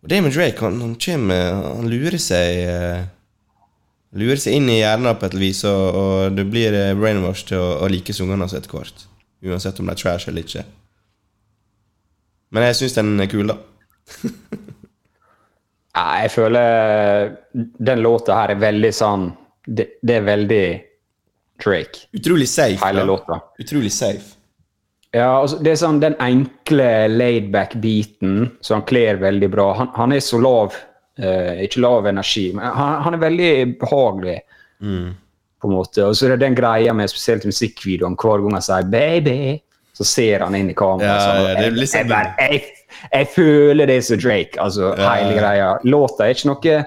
[0.03, 3.01] Og det med Drake, han, han kommer Han lurer seg uh,
[4.17, 7.59] Lurer seg inn i hjernen på et vis, og, og du blir eh, brainwashed til
[7.61, 9.03] å, å like sangene hans etter hvert.
[9.45, 10.63] Uansett om de er trash eller ikke.
[12.49, 13.59] Men jeg syns den er kul, da.
[15.99, 19.27] Nei, jeg føler den låta her er veldig sånn
[19.67, 20.65] Det, det er veldig
[21.61, 22.79] Drake, Utrolig safe.
[22.81, 23.07] hele da.
[23.11, 23.39] låta.
[23.61, 24.38] Utrolig safe.
[25.15, 29.71] Ja, altså, det er sånn den enkle laidback-biten som han kler veldig bra.
[29.79, 30.75] Han, han er så lav
[31.17, 34.35] eh, Ikke lav energi, men han, han er veldig behagelig.
[35.59, 36.05] på en måte.
[36.05, 39.57] Og så er det den greia med spesielt musikkvideoen hver gang han sier 'baby',
[39.97, 41.09] så ser han inn i kameraet.
[41.09, 44.55] Ja, sånn, ja, jeg, sånn- jeg, jeg, jeg føler det som Drake.
[44.61, 45.73] Altså, Ja, hele greia.
[45.83, 46.77] Låta er ikke noe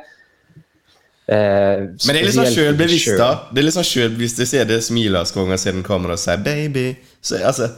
[1.28, 3.30] eh, Men det er litt sånn sjølbevisst, da.
[3.52, 5.84] Det er litt sånn selvbevisst Jeg ser det smilet hans hver gang jeg ser den
[5.86, 6.88] kameraet og sier 'baby'.
[7.20, 7.68] Så altså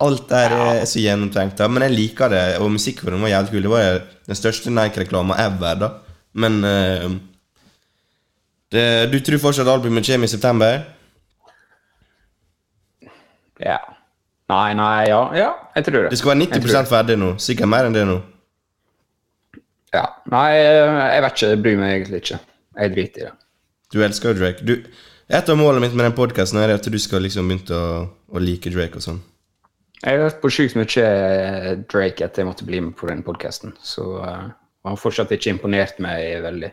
[0.00, 1.68] Alt der er så gjennomtenkt, da.
[1.68, 3.62] Men jeg liker det, og musikkvideoen var jævlig kul.
[3.66, 5.90] Det var den største Nike-reklama ever, da.
[6.34, 7.10] Men uh,
[8.72, 10.80] det, Du tror fortsatt albumet kommer i september?
[13.60, 13.78] Ja.
[14.50, 16.10] Nei, nei, ja, ja, jeg tror det.
[16.12, 17.30] Det skal være Jeg tror 90 ferdig nå.
[17.40, 18.18] Sikkert mer enn det nå.
[19.94, 20.04] Ja.
[20.30, 21.48] Nei, jeg vet ikke.
[21.52, 22.40] Jeg bryr meg egentlig ikke.
[22.80, 23.34] Jeg driter i det.
[23.94, 24.66] Du elsker jo Drake.
[24.66, 24.74] Du,
[25.30, 28.02] et av målene mitt med den podkasten er at du skal liksom begynne å,
[28.34, 29.22] å like Drake og sånn.
[30.02, 31.04] Jeg har hørt på sjukt mye
[31.88, 34.50] Drake etter jeg måtte bli med på den podkasten, så uh,
[34.84, 36.70] han har fortsatt ikke imponert meg veldig.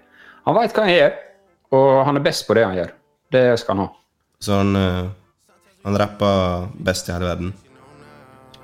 [0.49, 1.17] Han veit hva han gjør,
[1.77, 2.95] og han er best på det han gjør.
[3.31, 3.91] Det skal han ha.
[4.41, 5.05] Så han, eh,
[5.85, 7.53] han rapper best i hele verden.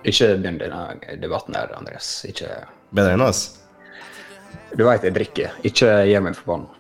[0.03, 2.09] Ikke begynn denne debatten der, Andreas.
[2.27, 2.49] Ikke
[2.95, 3.45] Bedre enn oss.
[4.75, 5.55] Du veit jeg drikker.
[5.67, 6.73] Ikke gjør meg forbanna.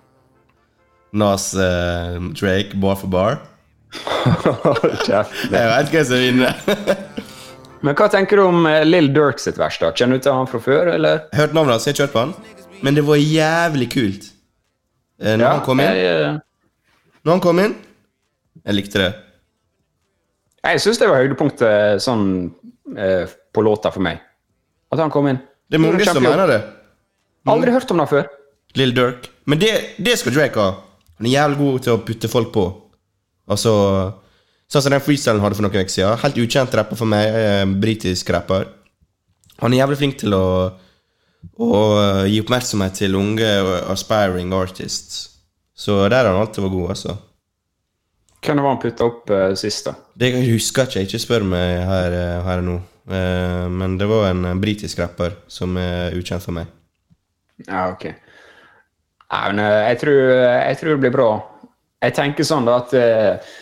[1.17, 3.39] Nas uh, Drake, bar for bar.
[5.05, 5.39] Kjeft.
[5.53, 6.63] Jeg vet hvem som vinner.
[7.85, 9.77] Men hva tenker du om eh, Lill Dirk sitt vers?
[9.81, 9.91] da?
[9.93, 11.25] Kjenner du til han fra før, eller?
[11.31, 12.33] Jeg hørte navnet hans, har kjørt på han.
[12.85, 14.31] Men det var jævlig kult.
[15.21, 15.93] når når han kom inn.
[15.97, 16.39] jeg, eh,
[17.25, 17.75] Når han kom inn
[18.65, 19.13] Jeg likte det.
[20.67, 22.51] jeg syns det var høydepunktet sånn
[22.97, 24.19] eh, på låta for meg.
[24.91, 25.39] At han kom inn.
[25.69, 26.61] Det er mange som mener det.
[27.47, 28.27] Aldri hørt om det før.
[28.75, 29.29] Lill Dirk.
[29.45, 30.73] Men det, det skal Drake ha.
[31.17, 32.65] Han er jævlig god til å putte folk på.
[33.49, 33.73] Altså
[34.67, 36.17] Sånn som den freestylen hadde for noen uker siden.
[36.23, 37.29] Helt ukjent rapper for meg.
[37.31, 38.67] eh, Britisk rapper.
[39.61, 40.47] Han er jævlig flink til å,
[41.63, 43.47] å eh, gi oppmerksomhet til unge
[43.93, 45.23] aspiring artists.
[45.77, 47.17] Så der har han alltid vært god, altså.
[48.43, 49.93] Hvem var han putta opp uh, sist, da?
[50.17, 52.75] Det husker jeg ikke, ikke spør meg her, eh, her nå.
[53.07, 56.69] Eh, men det var en eh, britisk rapper som er ukjent for meg.
[57.65, 58.05] Ja, ok.
[59.31, 61.29] Nei, men eh, jeg tror, jeg tror det blir bra.
[62.05, 63.55] Jeg tenker sånn da at eh,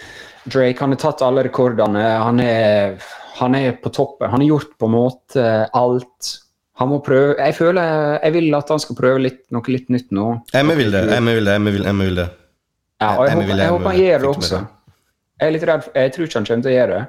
[0.45, 2.01] Drake han har tatt alle rekordene.
[2.21, 2.97] Han er,
[3.39, 4.29] han er på toppen.
[4.29, 6.31] Han har gjort på en måte alt.
[6.75, 10.09] Han må prøve Jeg føler Jeg vil at han skal prøve litt, noe litt nytt
[10.15, 10.25] nå.
[10.59, 12.25] Emme vil det, emme vil det, emme vil, Emma vil det.
[13.01, 14.59] Ja, og jeg, håper, jeg håper han gjør det også.
[15.35, 17.05] Jeg er litt redd Jeg tror ikke han kommer til å gjøre det,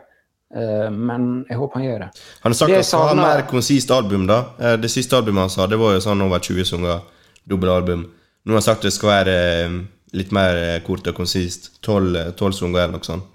[0.60, 2.08] eh, men jeg håper han gjør det.
[2.44, 4.26] Han har sagt at han skal ha mer konsist album.
[4.30, 7.02] da Eh, Det siste albumet han sa, det var jo sånn over 20 sanger.
[7.46, 8.06] Dobbeltalbum.
[8.46, 9.76] Nå har han sagt det skal være eh,
[10.12, 11.72] litt mer eh, kort og konsist.
[11.82, 13.32] 12 sanger eller noe sånt.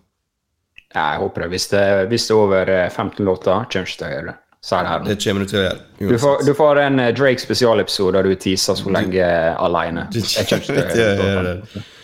[0.92, 1.52] Jeg håper det.
[1.54, 4.38] Hvis det, hvis det er over eh, 15 låter, kommer ikke til å gjøre det.
[4.62, 5.80] Så det kommer du til å gjøre.
[5.98, 9.26] Du får, du får en eh, Drake spesialepisode der du teaser så lenge
[9.58, 10.06] alene.
[10.14, 11.88] Du kommer ikke til å gjøre det.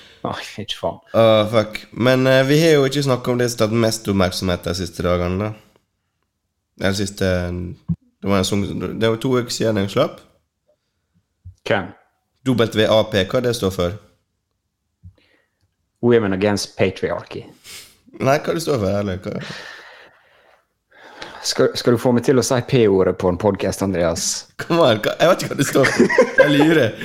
[0.60, 0.98] Ikke faen.
[1.54, 1.78] Fuck.
[1.96, 4.74] Men uh, vi har jo ikke snakka om det som har tatt mest oppmerksomhet de
[4.76, 5.38] siste dagene.
[5.40, 8.66] da Eller siste Det var en song,
[9.00, 10.18] Det var to uker siden den slapp.
[11.64, 11.94] Hvem?
[12.50, 13.96] WAP, hva det står for?
[16.02, 17.46] Women Against Patriarchy.
[18.20, 19.00] Nei, hva det står for?
[19.00, 19.42] Eller hva?
[21.48, 24.48] Skal, skal du få meg til å si P-ordet på en podkast, Andreas?
[24.60, 25.00] Kom an.
[25.00, 26.16] Jeg vet ikke hva det står for.
[26.44, 26.96] Jeg lurer.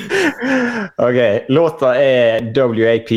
[1.02, 3.10] Ok, låta er WAP,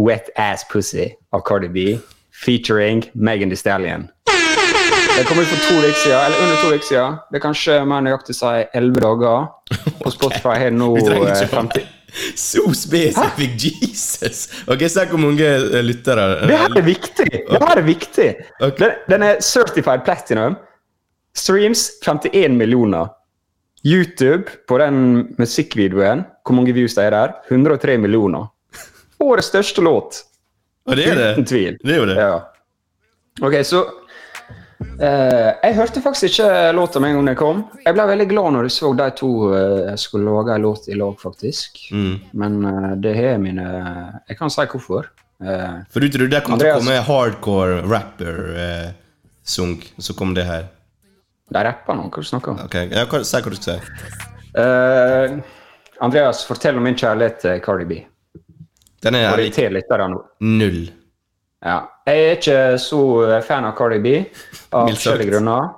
[0.00, 1.84] Wet Ass Pussy av Cardi B,
[2.32, 4.08] featuring Megan Thee Stallion.
[4.26, 7.20] Det kom ut for to uker siden, eller under to uker siden.
[7.30, 9.46] Det er kanskje mer nøyaktig si elleve dager.
[10.02, 11.95] På Spotify har det nå Vi trenger eh, ikke 50
[12.36, 13.56] Så spesifikk!
[13.82, 14.46] Jesus!
[14.68, 15.50] Ok, Se hvor mange
[15.84, 17.28] lyttere Det her er viktig!
[17.50, 18.28] Det her er viktig.
[18.60, 18.78] Okay.
[18.80, 20.56] Den, den er certified platinum.
[21.36, 23.12] Streams 51 millioner.
[23.86, 24.96] YouTube på den
[25.38, 27.34] musikkvideoen, hvor mange views det er der?
[27.50, 28.48] 103 millioner.
[29.22, 30.22] Årets største låt.
[30.86, 31.28] Og det er det?
[31.36, 31.76] Uten tvil.
[31.84, 32.16] Det er jo det.
[32.18, 32.34] Ja.
[33.46, 33.84] Ok, så
[34.78, 37.62] eh, Jeg hørte faktisk ikke låta med en gang den kom.
[37.84, 40.98] Jeg ble veldig glad når jeg så de to uh, skulle lage en låt i
[40.98, 41.82] lag, faktisk.
[41.92, 42.14] Mm.
[42.32, 43.66] Men uh, det har mine
[44.28, 45.10] Jeg kan si hvorfor.
[45.92, 48.86] For du trodde det kom til å komme hardcore rapper eh,
[49.44, 50.70] sung, så kom det her.
[51.52, 52.62] De rapper nå, hva du snakker om?
[52.64, 55.42] Ok, ja, hva, Si hva du skal si.
[56.00, 58.00] Andreas, fortell om min kjærlighet til Cardi B.
[59.04, 60.22] Den er jeg nå.
[60.40, 60.80] null.
[61.64, 61.80] Ja.
[62.06, 63.02] Jeg er ikke så
[63.46, 64.14] fan av Cardi B,
[64.76, 65.70] av forskjellige grunner.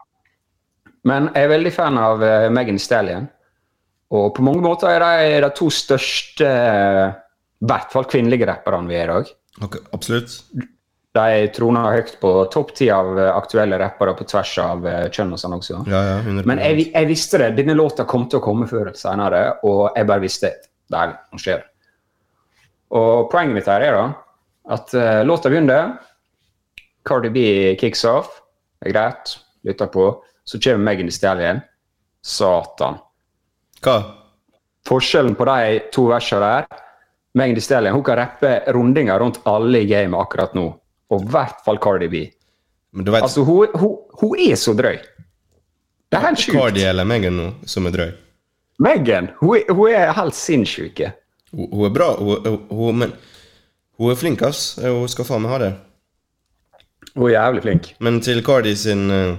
[1.09, 3.29] Men jeg er veldig fan av uh, Megan Stallion.
[4.15, 7.11] Og på mange måter er de de to største, eh,
[7.61, 9.33] i hvert fall kvinnelige rapperne vi er i dag.
[9.67, 10.37] Okay, absolutt.
[11.19, 15.43] De troner høyt på topp ti av eh, aktuelle rappere på tvers av kjønn og
[15.43, 15.83] sånn også.
[15.93, 17.51] Ja, ja, Men jeg, jeg visste det.
[17.61, 21.05] Denne låta kom til å komme før eller senere, og jeg bare visste det.
[21.29, 21.69] nå skjer det.
[22.97, 24.09] Og poenget mitt her er da
[24.69, 25.97] at uh, låta begynner.
[27.09, 27.41] Cardi B
[27.81, 28.29] kicks off.
[28.81, 29.37] Det er greit.
[29.65, 30.11] Lytter på.
[30.45, 31.61] Så kommer Megan Thee Stallion.
[32.23, 32.99] Satan.
[33.85, 33.97] Hva?
[34.89, 36.69] Forskjellen på de to versene der
[37.39, 40.67] Megan Thee Stallion hun kan rappe rundinger rundt alle i gamet akkurat nå.
[41.09, 42.25] Og i hvert fall Cardi B.
[42.93, 44.99] Men du vet Altså, hun, hun, hun er så drøy.
[46.09, 46.57] Det er helt sjukt.
[46.57, 48.13] Cardi eller Megan nå, som er drøy?
[48.85, 51.03] Megan hun, hun er helt sinnssyk.
[51.53, 53.15] Hun, er bra, hun, men
[53.99, 54.79] hun er flink, ass.
[54.83, 55.75] Hun skal faen meg ha det.
[57.15, 57.93] Hun er jævlig flink.
[58.05, 59.37] Men til Cardi sin uh,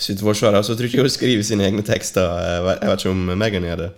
[0.00, 2.24] sitt forsvar, så tror jeg ikke hun skriver sine egne tekster.
[2.46, 3.90] Jeg vet, ikke om Megan gjør det.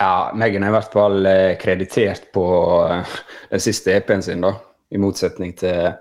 [0.00, 2.46] Ja, Megan er i hvert fall eh, kreditert på
[2.90, 3.18] eh,
[3.52, 4.56] den siste EP-en sin, da.
[4.94, 5.92] I motsetning til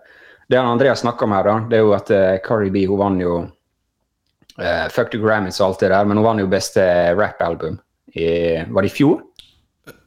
[0.49, 1.57] det han Andreas snakka om her, da.
[1.69, 5.67] Det er jo at eh, Cardi B hun vant jo uh, Fuck the Grammys og
[5.67, 6.83] alt det der, men hun vant jo beste
[7.17, 7.77] rap-album
[8.13, 8.27] i
[8.69, 9.21] Var det i fjor?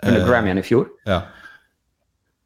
[0.03, 0.29] Under Eh.
[0.29, 0.89] Grammyen i fjor.
[1.05, 1.23] Ja.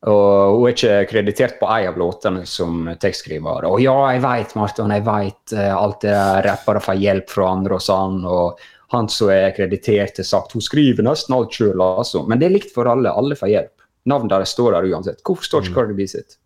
[0.09, 3.67] Og hun er ikke kreditert på ei av låtene som tekstskriver.
[3.69, 7.51] Og ja, jeg veit, Marton, jeg veit uh, alt det der rappere får hjelp fra
[7.53, 8.23] andre og sånn.
[8.25, 8.63] Og
[8.95, 12.25] han som er kreditert, har sagt hun skriver nesten alt sjøl, altså.
[12.25, 13.13] Men det er likt for alle.
[13.13, 13.75] Alle får hjelp.
[14.09, 15.21] Navnet deres står der uansett.
[15.21, 16.39] Hvorfor står ikke Cardi B sitt?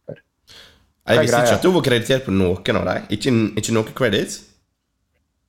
[1.04, 3.06] Jeg visste ikke at hun var kreditert på noen av dem.
[3.14, 4.40] Ikke, ikke noe credit.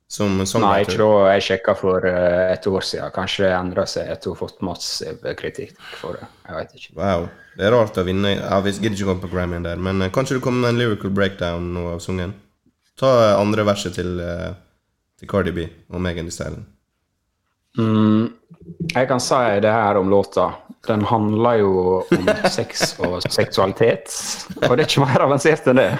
[0.06, 3.10] Som Nei, jeg tror jeg sjekka for eh, et år siden.
[3.14, 6.28] Kanskje det endra seg etter å har fått massiv kritikk for det.
[6.46, 6.92] Jeg vet ikke.
[7.00, 7.26] Wow.
[7.56, 8.36] Det er rart å vinne.
[8.36, 11.10] Jeg gidder ikke gå på Grammyen der, men eh, kanskje det kommer med en lyrical
[11.10, 12.36] breakdown nå av sungen?
[13.00, 14.22] Ta eh, andre verset til,
[15.18, 16.62] til Cardi B og Megan Thee Stallion.
[17.76, 18.30] Mm,
[18.94, 20.52] jeg kan si det her om låta.
[20.86, 24.14] Den handler jo om sex og seksualitet.
[24.62, 25.90] Og det er ikke mer avansert enn det.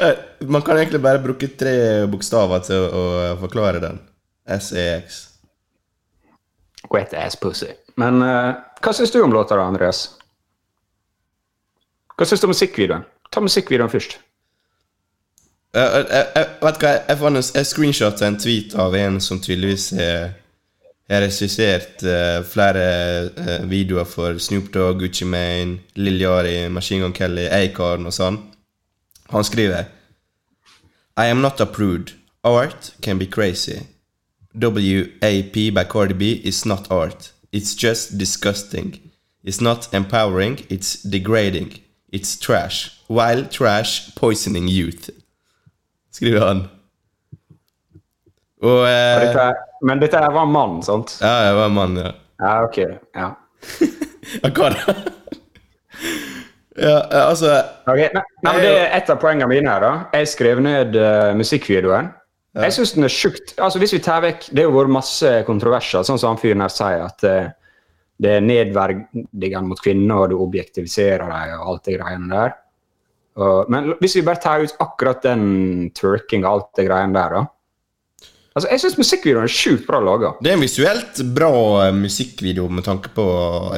[0.00, 0.14] Eh,
[0.46, 3.98] Man kan egentlig bare bruke tre bokstaver til å, å forklare den.
[4.48, 5.24] SEX.
[6.92, 7.72] Wet ass pussy.
[7.98, 10.04] Men uh, hva syns du om låta, da, Andreas?
[12.14, 13.04] Hva syns du om musikkvideoen?
[13.34, 14.16] Ta musikkvideoen først.
[15.74, 20.30] Vet du hva, jeg fant en screenshot av en tweet av en som tydeligvis har
[21.08, 22.84] har regissert uh, flere
[23.32, 28.36] uh, videoer for Snoop Dogg, Gucci Mane, Lil Yari, Machine Gun Kelly, Acorn og sånn.
[29.28, 29.84] Han skriver
[31.18, 32.12] I am not a prude.
[32.44, 33.80] Art can be crazy.
[34.54, 37.32] WAP by Cardi B is not art.
[37.52, 39.00] It's just disgusting.
[39.44, 41.80] It's not empowering, it's degrading.
[42.12, 42.90] It's trash.
[43.08, 45.10] While trash poisoning youth.
[46.10, 46.68] Skriver han.
[48.62, 51.18] Og eh, Dette, men dette var en mann, sant?
[51.20, 52.12] Ja, jeg var en mann, ja.
[52.40, 52.78] Ja, ok.
[53.14, 53.30] Ja.
[54.58, 54.94] Da?
[56.78, 56.96] Ja,
[57.28, 57.50] altså
[57.88, 59.84] okay, nei, nei, men Det er et av poengene mine her.
[59.84, 59.92] da.
[60.18, 62.12] Jeg skrev ned uh, musikkvideoen.
[62.58, 66.02] Jeg synes den er sjukt altså Hvis vi tar vekk Det har vært masse kontroverser,
[66.08, 67.50] sånn som han fyren her sier, at uh,
[68.18, 72.56] det er nedverdigende mot kvinner, og du objektiviserer dem og alt det greiene der.
[73.38, 75.44] Og, men hvis vi bare tar ut akkurat den
[75.94, 77.44] twerking og alt det greiene der, da
[78.58, 80.32] Altså, Jeg syns musikkvideoen er sjukt bra laga.
[80.42, 81.50] Det er en visuelt bra
[81.84, 83.26] eh, musikkvideo med tanke på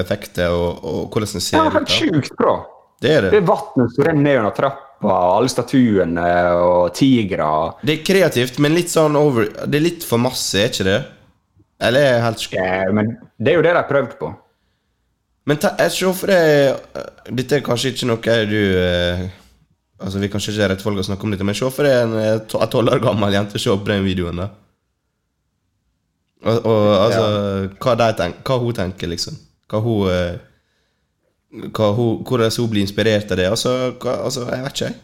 [0.01, 1.75] effekter og, og hvordan den ser Ja, ut.
[1.75, 2.55] helt sjukt bra.
[3.01, 3.39] Det er Det det.
[3.43, 6.27] er vannet som renner ned under trappa, alle statuene
[6.61, 7.47] og tigre.
[7.83, 10.99] Det er kreativt, men litt sånn over Det er litt for masse, er ikke det?
[11.81, 14.35] Eller er jeg helt sk- Eh, Men det er jo det de har prøvd på.
[15.47, 19.29] Men ta, jeg ser for deg eh, Dette er kanskje ikke noe du eh,
[20.01, 21.93] Altså, Vi kanskje ikke er rett folk å snakke om dette, men se for deg
[22.05, 24.37] en eh, tolv år gammel jente se på den videoen.
[24.37, 24.51] da
[26.45, 27.25] Og, og altså
[27.81, 29.35] hva, de tenk, hva hun tenker, liksom.
[29.69, 30.50] Hva hun eh, hva
[31.51, 33.49] hun, Hvordan hun blir inspirert av det.
[33.51, 34.99] Altså, hva, altså jeg vet ikke, jeg.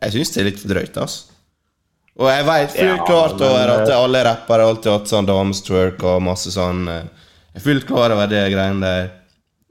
[0.00, 1.36] Jeg syns det er litt for drøyt, altså.
[2.20, 5.28] Og jeg veit fullt Ja, klart over at eh, alle rappere alltid har hatt sånn
[5.28, 9.12] damestwerk og masse sånn eh, Jeg er fullt klar over det greiene der.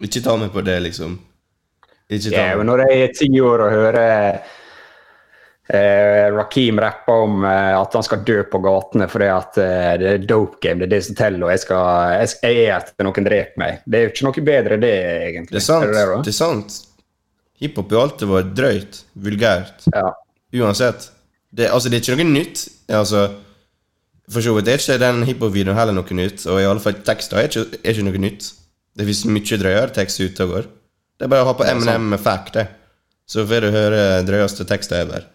[0.06, 1.18] Ikke ta meg på det, liksom.
[2.10, 4.40] Ikke ta Ja, men når jeg er ti år og hører
[5.74, 10.10] eh, Rakim rappe om eh, at han skal dø på gatene fordi at eh, det
[10.16, 12.78] er dope game, det er det som teller, og jeg, skal, jeg, skal, jeg er
[12.80, 14.94] etter noen dreper meg Det er jo ikke noe bedre det,
[15.30, 15.54] egentlig.
[15.56, 15.88] Det er sant.
[15.90, 16.22] det, da?
[16.26, 16.80] Det er sant.
[17.60, 20.06] Hiphop har alltid vært drøyt, vulgært, Ja.
[20.62, 21.10] uansett.
[21.52, 22.62] Det, altså, det er ikke noe nytt.
[22.94, 23.24] Altså,
[24.30, 27.42] for så vidt er ikke den hiphop-videoen heller noe nytt, og i alle fall tekster
[27.42, 28.52] er ikke, er ikke noe nytt.
[29.00, 30.70] Det fins mye drøyere tekst ute og går.
[31.20, 32.68] Det er bare å ha på MNM med fact, det.
[33.30, 35.26] Så får du høre drøyeste tekster ever.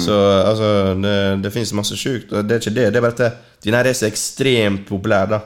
[0.00, 0.14] Så
[0.46, 0.68] altså,
[1.02, 2.86] det, det fins masse sjukt, det er ikke det.
[2.92, 5.40] Det er bare at den her er så ekstremt populær, da.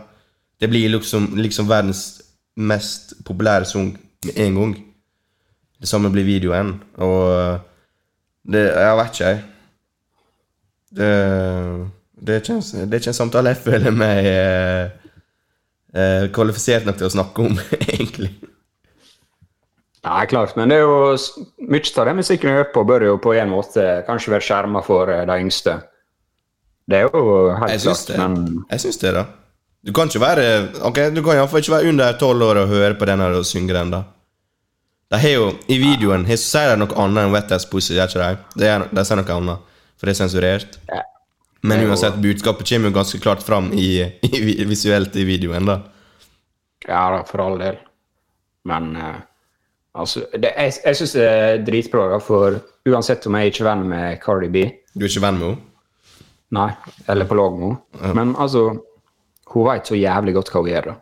[0.61, 2.21] Det blir liksom, liksom verdens
[2.57, 4.75] mest populære sang med en gang.
[5.81, 7.61] Det samme blir videoen, og
[8.53, 9.43] det Jeg vet ikke, jeg.
[10.90, 11.11] Det,
[12.27, 15.11] det, er ikke en, det er ikke en samtale jeg føler meg eh,
[15.95, 17.59] eh, kvalifisert nok til å snakke om,
[17.95, 18.33] egentlig.
[20.01, 21.17] Nei, klart, men det er jo
[21.69, 24.81] mye av den musikken jeg hører på, bør jo på en måte kanskje være skjerma
[24.85, 25.75] for eh, de yngste.
[26.91, 28.17] Det er jo helt Jeg klart, det.
[28.19, 29.27] men Jeg syns det, da.
[29.87, 30.47] Du kan ikke være
[30.85, 33.47] Ok, du kan iallfall ikke være under tolv år og høre på den her og
[33.49, 34.03] synge den, da.
[35.11, 38.11] De har jo, I videoen så sier de noe annet enn Wet Ass Pussy, gjør
[38.13, 38.61] ikke de?
[38.63, 40.77] De, er, sier noe annet, for det er sensurert.
[40.89, 41.01] Ja.
[41.67, 43.89] Men uansett, budskapet kommer jo ganske klart fram i,
[44.25, 45.81] i, visuelt i videoen, da.
[46.89, 47.77] Ja da, for all del.
[48.71, 49.19] Men eh,
[49.94, 53.64] altså det, Jeg, jeg syns det er dritbra, da, for uansett om jeg er ikke
[53.66, 55.66] venn med Cardi B Du er ikke venn med henne?
[56.50, 56.70] Nei,
[57.09, 58.64] eller på lag med henne, men altså
[59.50, 60.85] Hun veit så jævlig godt hva hun gjør.
[60.90, 60.94] da.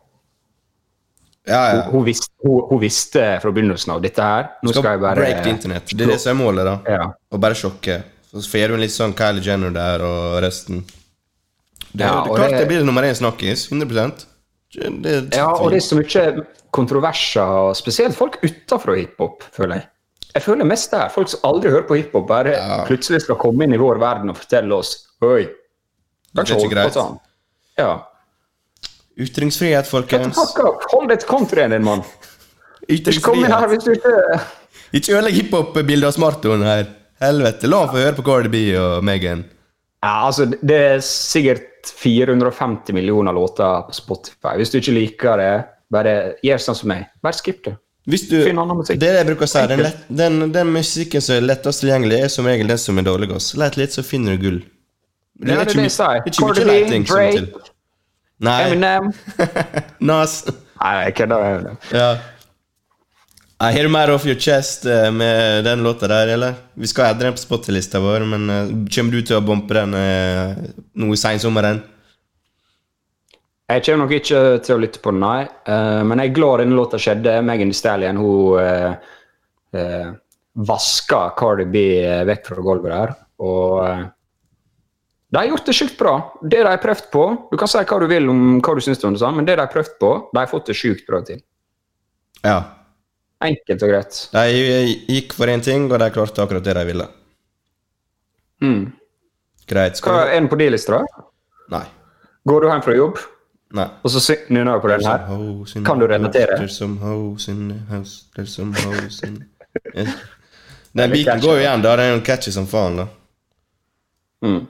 [1.49, 1.83] Ja, ja.
[1.83, 4.47] Hun, hun, visste, hun, hun visste fra begynnelsen av dette her.
[4.65, 5.93] Nå skal, jeg bare break the internet.
[5.93, 6.75] Det er det som er målet, da.
[6.89, 7.07] Ja.
[7.33, 7.99] Og bare sjokke.
[8.29, 10.83] Så får du en litt sånn Kylie Jenner der og resten.
[11.93, 13.67] Det, Ja, det klart det- det blir nummer én snakkis.
[13.73, 14.27] 100 det, det,
[14.77, 16.25] Ja, og det er så mye
[16.77, 19.87] kontroverser, spesielt folk utenfor hiphop, føler jeg.
[20.35, 21.09] Jeg føler mest der.
[21.09, 22.85] Folk som aldri hører på hiphop, bare Ja.
[22.87, 26.85] plutselig skal komme inn i vår verden og fortelle oss Oi, Det er ikke holde
[26.85, 27.17] på sånn.
[27.79, 28.03] Ja.
[29.19, 30.37] Ytringsfrihet, folkens.
[30.93, 32.05] Hold deg til countryen din, mann!
[32.89, 33.73] Ytringsfrihet.
[33.89, 34.41] ikke
[34.93, 36.87] Ikke ødelegg hiphop-bildet av Smartoen her.
[37.21, 37.67] Helvete.
[37.67, 39.43] La ham få høre på Cardi B og Megan.
[40.05, 44.57] Ja, altså, det er sikkert 450 millioner låter på Spotify.
[44.57, 45.53] Hvis du ikke liker det,
[45.93, 46.15] bare
[46.45, 47.07] gjør sånn som meg.
[47.25, 47.77] Bare skipp det.
[48.09, 49.01] Du, Finn annen musikk.
[49.03, 52.31] Det jeg bruker å si, den, lett, den, den musikken som er lettest tilgjengelig, er
[52.33, 53.59] som regel den som er dårligst.
[53.61, 54.63] Let litt, så finner du gull.
[55.39, 57.51] Det er det jeg er ikke det som må til.
[57.51, 57.75] Drake,
[58.39, 58.57] Nei.
[58.69, 59.13] Eminem
[60.09, 60.41] Nas.
[60.79, 61.71] Nei, jeg kødder.
[61.93, 62.09] Ja.
[63.59, 66.55] Nei, Har du mer off your chest eh, med den låta der, eller?
[66.75, 69.97] Vi skal adde den på Spotify-lista vår, men eh, kommer du til å bompe den
[69.99, 70.61] eh,
[70.95, 71.83] nå i seinsommeren?
[73.69, 75.43] Jeg kommer nok ikke til å lytte på den, nei.
[75.43, 77.41] Eh, men jeg er glad denne låta skjedde.
[77.43, 78.95] Megan Thee Stallion hun uh,
[79.75, 80.15] uh,
[80.59, 83.13] vaska Cardi B eh, vekk fra gulvet der.
[83.45, 84.07] Og eh,
[85.29, 86.15] de har gjort det sjukt bra.
[86.43, 89.05] Det de har prøvd på Du kan si hva du vil om hva du syns
[89.05, 91.43] om det, men det de har prøvd på, de har fått det sjukt bra til.
[92.43, 92.59] Ja.
[93.45, 94.21] Enkelt og greit.
[94.35, 94.45] De
[95.15, 97.07] gikk for én ting, og de klarte akkurat det de ville.
[98.65, 98.81] Mm.
[99.71, 100.01] Greit.
[100.03, 101.27] Hva Er den på din liste, da?
[101.71, 101.85] Nei.
[102.49, 103.21] Går du hjem fra jobb,
[103.77, 103.85] Nei.
[104.03, 105.85] og så nynner du på den her?
[105.85, 106.57] Kan du relatere?
[106.57, 109.45] house, There's some hoes in the house, there's some hoes in
[109.95, 110.09] yeah.
[110.97, 111.95] Den biten går jo igjen, da.
[111.97, 113.07] Den er jo catchy som faen, da.
[114.43, 114.67] Mm.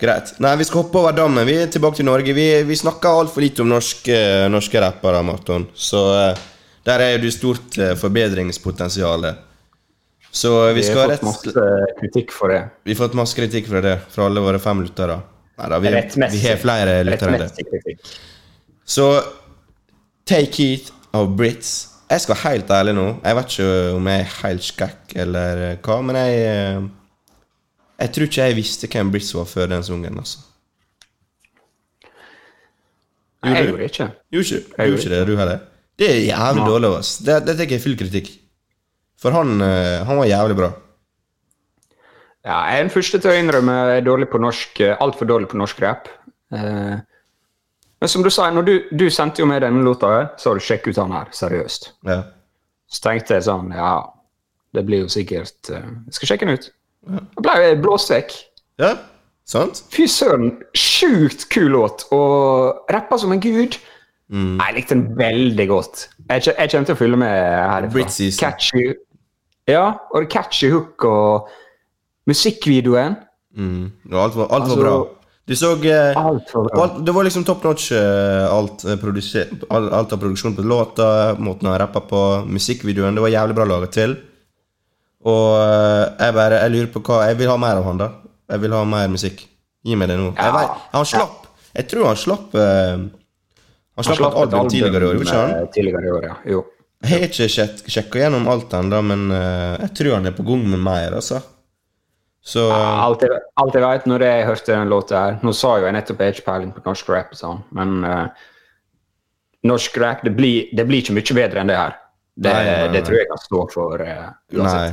[0.00, 0.34] Greit.
[0.42, 1.46] Nei, vi skal hoppe over dammen.
[1.46, 2.32] Vi er tilbake til Norge.
[2.36, 4.16] Vi, vi snakker altfor lite om norske,
[4.52, 5.68] norske rappere, Marton.
[5.74, 6.42] Så eh,
[6.86, 9.26] der er det stort eh, forbedringspotensial.
[10.30, 12.60] Så vi Vi skal har rett fått masse kritikk for det.
[12.84, 15.18] Vi har fått masse kritikk for det, fra alle våre fem lyttere.
[15.56, 15.88] Neida, vi,
[16.36, 17.94] vi har flere lyttere enn det.
[18.84, 19.06] Så
[20.28, 21.72] Take It av Brits.
[22.10, 23.06] Jeg skal være helt ærlig nå.
[23.24, 26.84] Jeg vet ikke om jeg er helt skakk eller hva, men jeg eh,
[27.96, 30.44] Jeg tror ikke jeg visste hvem Brits var før den sangen, altså.
[33.46, 34.08] Nei, jeg gjorde det ikke.
[34.36, 35.64] Gjorde ikke, gjorde ikke det, du heller?
[35.96, 36.68] Det er jævlig ja.
[36.68, 37.12] dårlig av oss.
[37.24, 38.28] Det, det tar jeg full kritikk.
[39.20, 40.70] For han, eh, han var jævlig bra.
[42.46, 45.28] Ja, jeg er den første til å innrømme jeg er dårlig på norsk, eh, altfor
[45.30, 46.10] dårlig på norsk rap.
[46.54, 46.98] Eh,
[47.96, 50.66] men som du sa, når du, du sendte jo med denne låta, så har du
[50.66, 51.90] sjekket ut han her, seriøst.
[52.06, 52.20] Ja.
[52.92, 53.96] Så tenkte jeg sånn, ja,
[54.76, 56.68] det blir jo sikkert Jeg skal sjekke den ut.
[57.08, 58.36] Da ble jeg blåst vekk.
[58.82, 58.92] ja,
[59.48, 59.80] sant?
[59.94, 63.80] Fy søren, sjukt kul låt, og rapper som en gud.
[64.32, 64.56] Mm.
[64.58, 66.08] Jeg likte den veldig godt.
[66.28, 67.34] Jeg, jeg kommer til å følge med
[67.70, 68.06] herfra.
[68.40, 68.86] Catchy,
[69.70, 71.52] ja, og catchy hook og
[72.30, 73.20] musikkvideoen.
[73.56, 73.84] Mm.
[74.12, 74.96] Og alt var, alt Altså, bra.
[75.46, 76.82] Du så eh, Alt var bra.
[76.82, 81.36] alt, Det var liksom top notch, eh, alt, eh, alt, alt av produksjon på låta,
[81.38, 83.14] måten han rappa på, musikkvideoen.
[83.14, 84.16] Det var jævlig bra laga til.
[85.26, 88.10] Og eh, jeg bare Jeg lurer på hva Jeg vil ha mer av han, da.
[88.50, 89.46] Jeg vil ha mer musikk.
[89.86, 90.32] Gi meg det nå.
[90.34, 90.48] Ja.
[90.48, 91.46] Jeg vet, han slapp
[91.76, 93.06] Jeg tror han slapp eh,
[93.96, 95.52] Han slapp et album tidligere i år, ikke han?
[95.56, 96.34] eh, Tidligere i år, ja.
[96.54, 96.64] Jo.
[97.06, 100.44] Jeg har ikke sjek sjekka gjennom alt ennå, men eh, jeg tror han er på
[100.48, 101.42] gang med mer, altså.
[102.46, 105.88] Så Alt jeg, alt jeg vet når jeg hørte den låta her Nå sa jo
[105.88, 108.28] jeg nettopp jeg har ikke peiling på norsk rap, sånn, men uh,
[109.66, 111.96] norsk rap det blir, det blir ikke mye bedre enn det her.
[112.36, 112.92] Det, Nei, nei, nei.
[112.94, 114.28] det tror jeg kan stå for uh,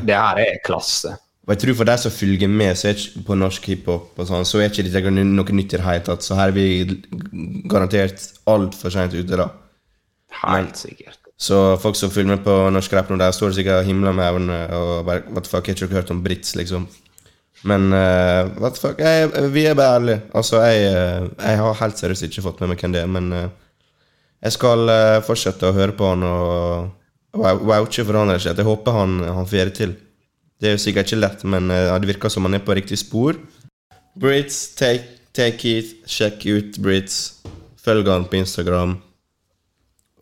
[0.07, 1.13] Det her er klasse.
[1.43, 4.27] Og jeg tror for deg som følger med så er ikke på norsk hiphop, og
[4.29, 6.23] sånn, så er ikke dette noe nytt i det hele tatt.
[6.23, 6.67] Så her er vi
[7.71, 9.49] garantert altfor seint ute, da.
[10.43, 11.19] Helt sikkert.
[11.43, 14.37] Så folk som følger med på norsk rap nå, der står sikkert og himler med
[14.37, 16.87] øynene og bare What the fuck, jeg har ikke hørt om Brits, liksom.
[17.67, 20.21] Men uh, what the fuck, jeg, vi er bare ærlige.
[20.35, 23.29] Altså, jeg, eh, jeg har helt seriøst ikke fått med meg hvem det er, men
[23.31, 23.45] uh,
[24.43, 26.89] jeg skal uh, fortsette å høre på han og,
[27.35, 28.59] vouche for han, rett og slett.
[28.59, 29.95] Jeg håper han, han får det til.
[30.63, 32.95] Det er jo sikkert ikke lett, men eh, det virker som han er på riktig
[33.01, 33.35] spor.
[34.15, 37.17] Brits, take, take it, sjekk ut Brits.
[37.83, 38.93] Følg han på Instagram.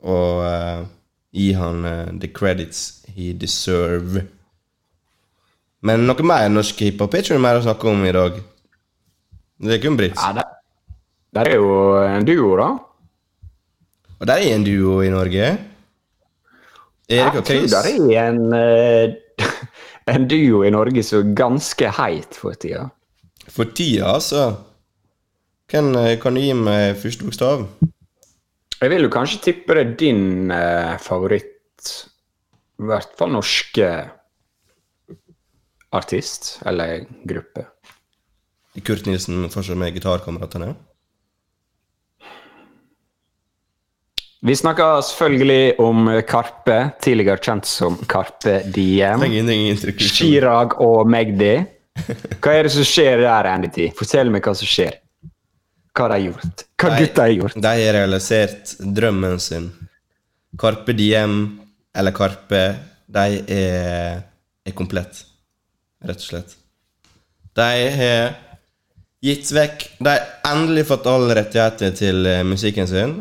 [0.01, 0.81] Og uh,
[1.29, 4.25] gi han uh, the credits he deserve.
[5.85, 8.41] Men noe mer norsk hiphop er ikke noe mer å snakke om i dag.
[9.61, 10.25] Det er kun Brits.
[10.25, 10.47] Ja, det,
[11.37, 11.71] det er jo
[12.01, 12.71] en duo, da.
[14.17, 15.57] Og der er en duo i Norge.
[17.11, 19.19] Erik og Jeg tror det er en,
[20.09, 22.87] en duo i Norge som er ganske heit for tida.
[23.51, 24.45] For tida, altså.
[25.71, 27.67] Kan, eh, kan du gi meg første bokstav?
[28.81, 31.91] Jeg vil jo kanskje tippe det er din eh, favoritt,
[32.81, 33.87] i hvert fall norske
[35.91, 37.67] artist, eller gruppe.
[38.81, 40.73] Kurt Nilsen fortsatt med gitarkameratene?
[44.41, 49.21] Vi snakker selvfølgelig om Karpe, tidligere kjent som Karpe Diem.
[49.21, 49.91] Trenger.
[50.01, 51.59] Chirag og Magdi.
[52.41, 53.91] Hva er det som skjer der, Andy?
[53.97, 54.95] Fortell meg hva som skjer.
[55.93, 56.63] Hva har de gjort?
[56.73, 57.57] Hva har gutta har gjort?
[57.61, 59.67] De har realisert drømmen sin.
[60.57, 61.35] Karpe Diem,
[61.93, 62.61] eller Karpe,
[63.11, 64.23] de er,
[64.65, 65.21] er komplett.
[66.01, 66.55] Rett og slett.
[67.53, 67.67] De
[67.99, 68.33] har
[69.21, 73.13] gitt vekk De har endelig fått alle rettigheter til eh, musikken sin.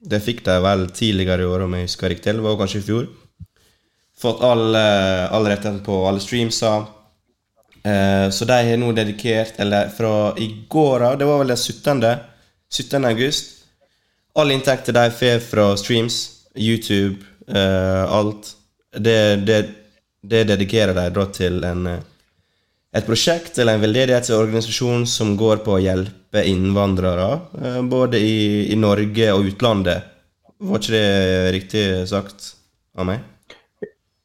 [0.00, 2.34] Det fikk de vel tidligere i år, om jeg husker riktig.
[2.36, 3.08] Det var kanskje i fjor.
[4.16, 4.84] Fått alle,
[5.28, 6.86] all rettigheter på alle streamser.
[7.86, 11.56] Eh, så de har nå dedikert Eller fra i går av, det var vel den
[11.60, 12.02] 17.
[12.72, 13.04] 17.
[13.04, 13.52] august.
[14.34, 16.16] Alle inntekter de får fra streams,
[16.56, 18.50] YouTube, eh, alt,
[18.96, 19.60] det, det,
[20.22, 22.02] det dedikerer de da til en, eh,
[22.96, 27.30] et prosjekt eller en veldedighetsorganisasjon som går på å hjelpe innvandrere,
[27.60, 30.12] eh, både i, i Norge og utlandet.
[30.56, 32.54] Var ikke det riktig sagt
[32.96, 33.24] av meg?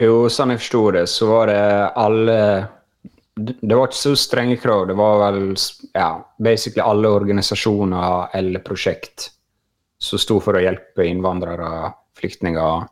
[0.02, 1.64] Jo, sånn jeg forsto det, så var det
[2.00, 2.38] alle
[3.36, 4.88] Det var ikke så strenge krav.
[4.90, 5.54] Det var vel
[5.96, 9.30] ja, basically alle organisasjoner eller prosjekt
[10.02, 12.86] som sto for å hjelpe innvandrere, flyktninger,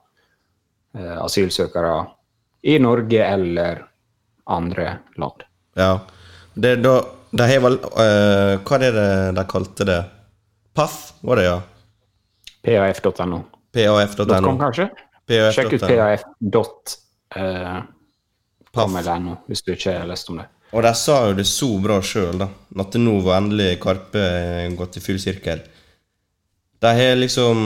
[0.95, 1.93] eh, asylsøkere
[2.71, 3.84] i Norge eller
[4.45, 5.49] andre land.
[5.80, 5.91] Ja.
[6.59, 6.95] Det, da,
[7.32, 9.99] de har vel uh, Hva er det de kalte det?
[10.75, 11.59] PAF, var det, ja?
[12.65, 13.43] PAF.no.
[13.73, 14.41] PAF.no.
[14.43, 14.89] Kom, kanskje?
[15.30, 15.55] PAF.
[15.55, 16.93] Sjekk ut paf.com
[18.71, 18.95] PAF.
[18.99, 20.47] eller no, hvis du ikke har lest om det.
[20.69, 22.47] Og de sa jo det så bra sjøl, da.
[22.82, 24.21] At nå var endelig Karpe
[24.77, 25.63] gått i full sirkel.
[26.80, 27.63] De har liksom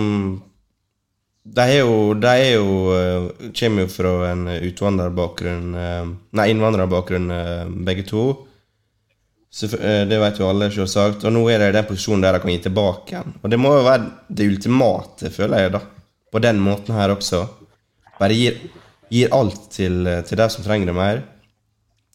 [1.44, 7.32] De er jo, de er jo eh, Kommer jo fra en utvandrerbakgrunn eh, Nei, innvandrerbakgrunn,
[7.36, 8.24] eh, begge to.
[9.54, 11.28] Så, det vet jo alle, selvsagt.
[11.28, 13.36] Og nå er de i den posisjonen der de kan gi tilbake igjen.
[13.44, 15.84] Og det må jo være det ultimate, føler jeg, da.
[16.34, 17.44] På den måten her også.
[18.18, 18.58] Bare gir,
[19.14, 21.22] gir alt til, til de som trenger det mer.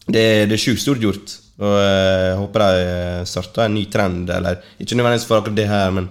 [0.09, 1.37] Det, det er sjukt stort gjort.
[1.62, 5.95] Og jeg håper de starter en ny trend, eller ikke nødvendigvis for akkurat det her,
[5.95, 6.11] men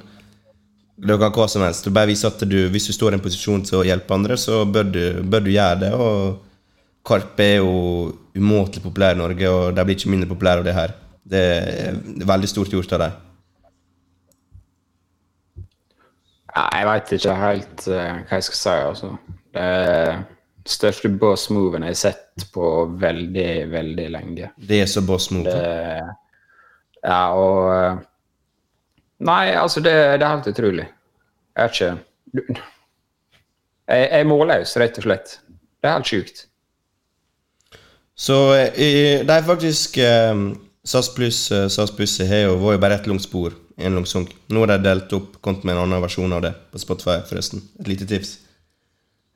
[0.98, 1.88] det kan hva som helst.
[1.94, 4.64] Bare viser at du, hvis du står i en posisjon til å hjelpe andre, så
[4.66, 5.92] bør du, bør du gjøre det.
[5.94, 7.76] Og Karpe er jo
[8.38, 10.96] umåtelig populær i Norge, og de blir ikke mindre populære av det her.
[11.28, 13.24] Det er veldig stort gjort av dem.
[16.58, 19.12] Jeg veit ikke helt eh, hva jeg skal si, altså.
[19.54, 20.22] Det er
[20.68, 22.70] største boss-moven jeg har sett på
[23.00, 24.50] veldig, veldig lenge.
[24.58, 25.46] Det er så boss move.
[25.46, 26.02] Det,
[27.06, 28.02] ja, og eh,
[29.20, 30.86] Nei, altså, det, det er helt utrolig.
[31.58, 32.54] Jeg er ikke
[33.88, 35.40] Jeg jeg er målløs, rett og slett.
[35.82, 36.44] Det er helt sjukt.
[38.18, 40.42] Så eh, det er faktisk eh,
[40.86, 43.56] SAS Pluss eh, SAS Buss har jo, jo bare ett langt spor.
[43.78, 44.28] En lang sang.
[44.50, 47.62] Nå har de delt opp kommet med en annen versjon av det på Spotify, forresten.
[47.80, 48.40] Et lite tips.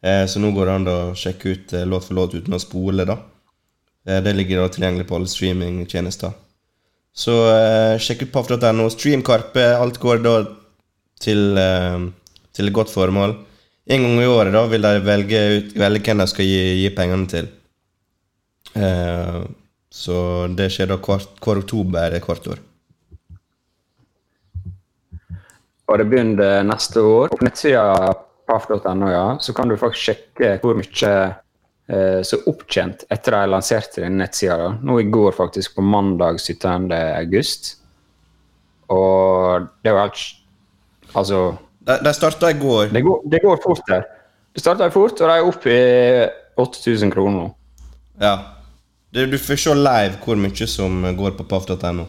[0.01, 3.19] Så nå går det an å sjekke ut låt for låt uten å spole, da.
[4.01, 6.34] Det ligger da tilgjengelig på alle streamingtjenester.
[7.12, 8.89] Så eh, sjekk ut paff.no.
[8.93, 9.66] Stream Karpe.
[9.76, 10.36] Alt går da
[11.22, 12.05] til, eh,
[12.55, 13.36] til et godt formål.
[13.91, 15.41] En gang i året da vil de velge,
[15.76, 17.49] velge hvem de skal gi, gi pengene til.
[18.78, 19.41] Eh,
[19.91, 20.18] så
[20.55, 22.62] det skjer da hvert, hver oktober hvert år.
[25.91, 27.34] Og det begynner neste år.
[27.34, 28.14] På nettsida
[28.47, 31.16] paff.no ja, så kan du faktisk sjekke hvor mye
[32.23, 34.69] som er opptjent etter de lanserte den nettsida.
[34.81, 36.91] Nå i går, faktisk, på mandag 17.
[37.17, 37.73] august.
[38.91, 40.21] Og det jo helt
[41.15, 41.37] Altså,
[41.83, 42.85] De, de starta i går.
[42.93, 44.03] det går, det går fort der.
[44.55, 46.27] Det starta fort, og de er oppe i
[46.61, 47.49] 8000 kroner nå.
[48.21, 48.37] Ja.
[49.11, 52.05] Du, du får se live hvor mye som går på paff.no.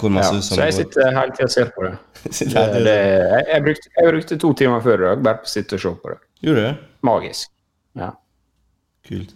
[0.00, 1.94] Hvor masse Ja, som så jeg går sitter hele tida og ser på det.
[2.54, 5.52] Det, det jeg, jeg, brukte, jeg brukte to timer før i dag bare på å
[5.54, 6.18] sitte og se på det.
[6.46, 6.74] Gjorde du det?
[7.06, 7.50] Magisk.
[8.00, 8.10] Ja.
[9.08, 9.34] Kult.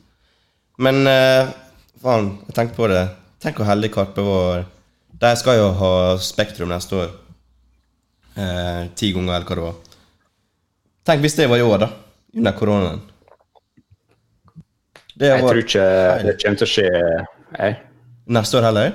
[0.78, 1.50] Men eh,
[2.02, 3.02] faen, jeg tenkte på det.
[3.42, 4.64] Tenk hvor heldig Karpe var.
[5.18, 5.90] De skal jo ha
[6.22, 7.12] Spektrum neste år.
[8.38, 9.76] Eh, ti ganger, eller hva det var.
[11.08, 11.90] Tenk hvis det var i år, da.
[12.38, 13.02] Under koronaen.
[15.18, 15.84] Det Jeg var tror ikke
[16.22, 16.88] det kommer til å skje
[17.58, 17.78] jeg.
[18.30, 18.92] neste år heller?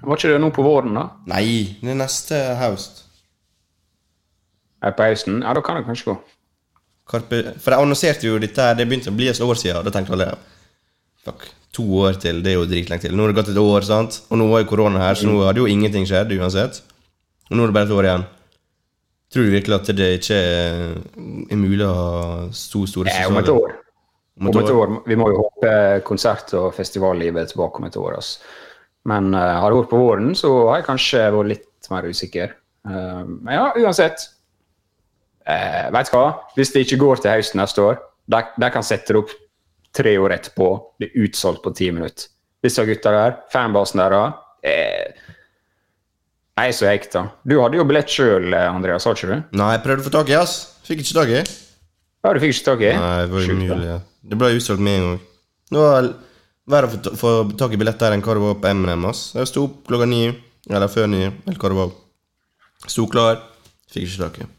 [0.00, 1.02] Var ikke det nå på våren, da?
[1.28, 3.02] Nei, det er neste høst.
[4.80, 5.42] På høsten?
[5.42, 6.14] Ja, da kan det kanskje gå.
[7.10, 9.88] Karpe, for jeg annonserte jo dette her, det begynte å bli et år siden, og
[9.88, 10.30] da tenkte alle
[11.20, 11.42] Fuck,
[11.76, 13.12] to år til, det er jo dritlenge til.
[13.12, 14.22] Nå har det gått et år, sant?
[14.32, 16.80] Og nå var jo korona her, så nå hadde jo ingenting skjedd uansett.
[17.50, 18.24] Og nå er det bare et år igjen.
[19.30, 22.14] Tror du virkelig at det ikke er mulig å ha
[22.56, 23.36] så store sesonger?
[23.36, 23.76] om et år.
[24.40, 24.96] Om Om et år.
[25.12, 25.74] Vi må jo håpe
[26.08, 28.16] konsert- og festivallivet er tilbake om et år.
[28.16, 28.40] Altså.
[29.12, 32.56] Men uh, har det vært på våren, så har jeg kanskje vært litt mer usikker.
[32.88, 34.26] Uh, men ja, uansett.
[35.50, 36.26] Uh, vet du hva?
[36.54, 37.98] Hvis det ikke går til høsten neste år,
[38.30, 39.32] de, de kan sette det opp
[39.96, 40.68] tre år etterpå.
[41.00, 42.30] Det er utsolgt på ti minutter.
[42.62, 44.16] Disse gutta der, fanbasen der,
[44.62, 45.30] eh,
[46.60, 47.22] jeg er så hekta.
[47.48, 49.56] Du hadde jo billett sjøl, Andreas, har ikke du?
[49.56, 50.56] Nei, jeg prøvde å få tak i, ass.
[50.84, 51.40] Fikk ikke tak i.
[52.20, 52.90] Ja, du fikk ikke tak i?
[53.00, 53.88] Nei, det var umulig.
[53.88, 53.98] Ja.
[54.30, 55.22] Det ble utsolgt med en gang.
[55.70, 56.10] Det var
[56.70, 59.08] verre å få tak i billett der enn hva det var på M&M.
[59.08, 59.24] ass.
[59.38, 60.26] Jeg sto opp klokka ni,
[60.68, 61.94] eller før ni, eller hva det var.
[62.84, 63.40] Sto klar,
[63.88, 64.50] fikk ikke tak i.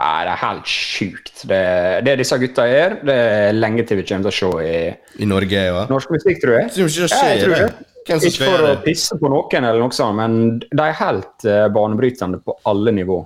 [0.00, 1.42] Nei, det er helt sjukt.
[1.50, 1.60] Det,
[2.06, 5.28] det disse gutta gjør, det er lenge til vi kommer til å se i I
[5.28, 5.82] Norge, ja.
[5.90, 6.70] norsk musikk, tror jeg.
[6.76, 7.88] Tror ikke det Ja, jeg skjer, tror det.
[8.00, 12.40] Ikke for å pisse på noen, eller noe sånt, men de er helt uh, banebrytende
[12.44, 13.20] på alle nivå.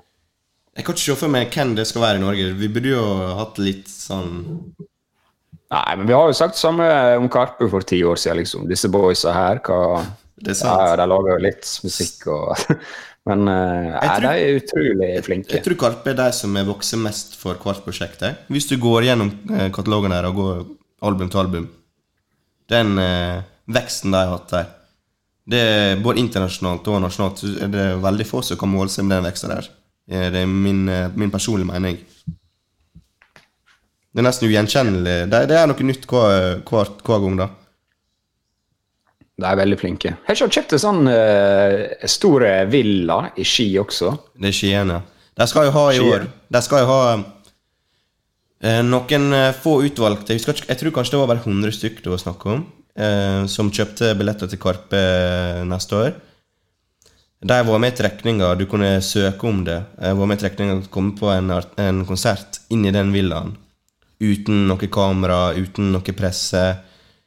[0.74, 2.50] Jeg kan ikke se for meg hvem det skal være i Norge.
[2.58, 3.06] Vi burde jo
[3.38, 4.34] hatt litt sånn
[5.74, 6.86] Nei, men vi har jo sagt det samme
[7.18, 8.66] om Karpe for ti år siden, liksom.
[8.70, 10.02] Disse boysa her, hva
[10.34, 10.82] Det er sant.
[10.82, 12.52] Ja, de lager jo litt musikk og
[13.24, 15.56] Men uh, tror- de er utrolig flinke.
[15.56, 18.24] Jeg tror Karpe er de som er vokser mest for hvert prosjekt.
[18.52, 20.64] Hvis du går gjennom eh, katalogen her og går
[21.08, 21.68] album til album
[22.68, 24.72] Den uh, veksten de har hatt der
[25.44, 29.18] det er Både internasjonalt og nasjonalt er det veldig få som kan måle seg med
[29.18, 29.66] den veksten der.
[30.08, 30.86] Det er min,
[31.20, 31.98] min personlige mening.
[34.14, 35.16] Det er nesten ugjenkjennelig.
[35.28, 37.48] Det, det er noe nytt hver, hver, hver gang, da.
[39.34, 40.14] De er veldig flinke.
[40.26, 44.12] Har ikke kjøpt en sånn uh, stor villa i Ski også?
[44.38, 45.00] Det er Skien, ja.
[45.34, 50.36] De skal jo ha i år De skal jo ha uh, noen eh, få utvalgte
[50.36, 52.62] jeg, jeg tror kanskje det var bare 100 stykk det var snakk om,
[52.96, 56.14] uh, som kjøpte billetter til Karpe eh, neste år.
[57.44, 59.76] De var med i trekninga, du kunne søke om det.
[60.00, 63.52] Jeg var med i trekninga å komme på en, en konsert inn i den villaen.
[64.22, 66.62] Uten noe kamera, uten noe presse.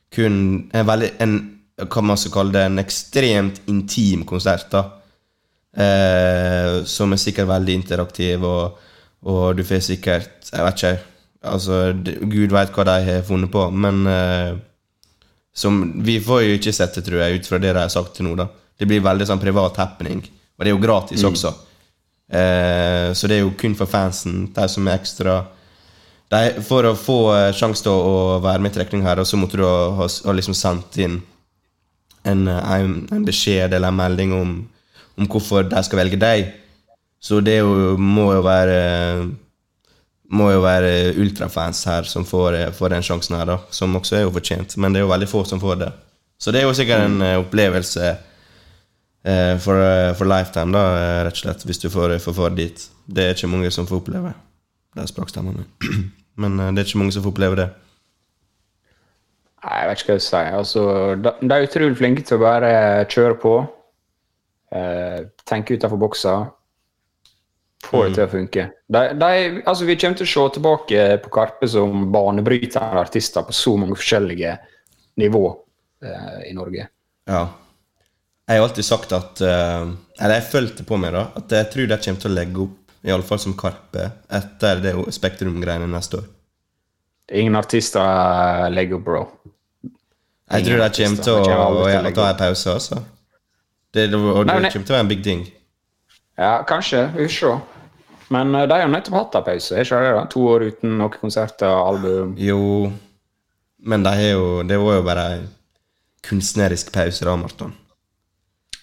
[0.10, 0.40] Kun
[0.74, 1.36] en veldig en,
[1.78, 4.72] Hva man skal kalle det, en ekstremt intim konsert.
[4.72, 4.84] da
[5.78, 8.80] eh, Som er sikkert veldig interaktiv, og,
[9.30, 10.96] og du får sikkert Jeg vet ikke.
[11.48, 11.94] Altså,
[12.26, 14.56] Gud veit hva de har funnet på, men eh,
[15.54, 18.18] som, Vi får jo ikke sett det, tror jeg, ut fra det de har sagt
[18.18, 18.36] til nå.
[18.40, 20.26] da Det blir veldig sånn privat happening.
[20.58, 21.54] Og det er jo gratis også.
[22.28, 25.38] Eh, så det er jo kun for fansen, de som er ekstra
[26.28, 29.62] de, For å få eh, sjanse til å, være med i trekning her, så måtte
[29.62, 31.22] du ha, ha, ha liksom sendt inn
[32.28, 34.56] en, eh, en, en beskjed eller en melding om,
[35.18, 36.52] om hvorfor de skal velge deg.
[37.20, 38.80] Så det jo, må jo være
[40.28, 43.58] må jo være ultrafans her som får, eh, får den sjansen her, da.
[43.72, 44.78] Som også er jo fortjent.
[44.78, 45.92] Men det er jo veldig få som får det.
[46.38, 48.10] Så det er jo sikkert en eh, opplevelse
[49.24, 49.82] eh, for,
[50.20, 50.84] for lifetime, da,
[51.26, 52.88] rett og slett, hvis du får, får, dit.
[53.08, 54.34] Det er ikke mange som får oppleve.
[54.94, 55.66] Det er språkstemmene.
[56.42, 57.70] Men eh, det er ikke mange som får oppleve det.
[59.68, 60.58] Nei, jeg vet ikke hva jeg skal si.
[60.62, 60.84] Altså,
[61.20, 62.70] de, de er utrolig flinke til å bare
[63.12, 63.56] kjøre på.
[64.72, 66.36] Eh, tenke utenfor boksa.
[67.88, 68.66] Få det til å funke.
[68.88, 69.30] De, de,
[69.68, 73.98] altså, vi kommer til å se tilbake på Karpe som banebrytende artister på så mange
[74.00, 74.56] forskjellige
[75.20, 75.44] nivå
[76.04, 76.88] eh, i Norge.
[77.28, 77.44] Ja.
[78.48, 79.90] Jeg har alltid sagt at eh,
[80.22, 83.08] Eller jeg følte på meg, da, at jeg tror de kommer til å legge opp
[83.08, 86.32] iallfall som Karpe, etter det Spektrum-greiene neste år.
[87.36, 89.22] Ingen artister eh, legger opp, bro.
[90.48, 93.02] Jeg tror det kommer til å, ta en pause, også.
[93.94, 95.42] Det, og det kommer til å være en big ding.
[96.38, 97.08] Ja, kanskje.
[97.16, 97.56] Vi får se.
[98.34, 99.76] Men eh, de har nettopp hatt en pause.
[99.76, 100.24] Er ikke det da?
[100.32, 102.34] To år uten noen konserter, og album.
[102.40, 102.62] Jo,
[103.88, 105.46] men de har jo Det var jo bare en
[106.28, 107.76] kunstnerisk pause, da, Marton.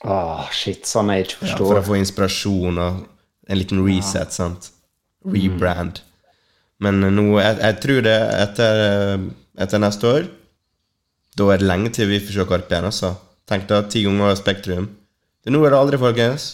[0.05, 1.67] Åh, shit, sånn jeg ikke Ja, forstår.
[1.71, 3.05] for å få inspirasjon og
[3.49, 4.71] en liten reset, sant.
[5.25, 6.03] Rebrand.
[6.85, 9.29] Men nå, jeg, jeg tror det etter, eh,
[9.65, 10.27] etter neste år
[11.39, 13.15] Da er det lenge til vi får se Karpe igjen, altså.
[13.51, 14.87] Tenk da, ti ganger Spektrum.
[15.43, 16.45] Det er nå eller aldri, folkens.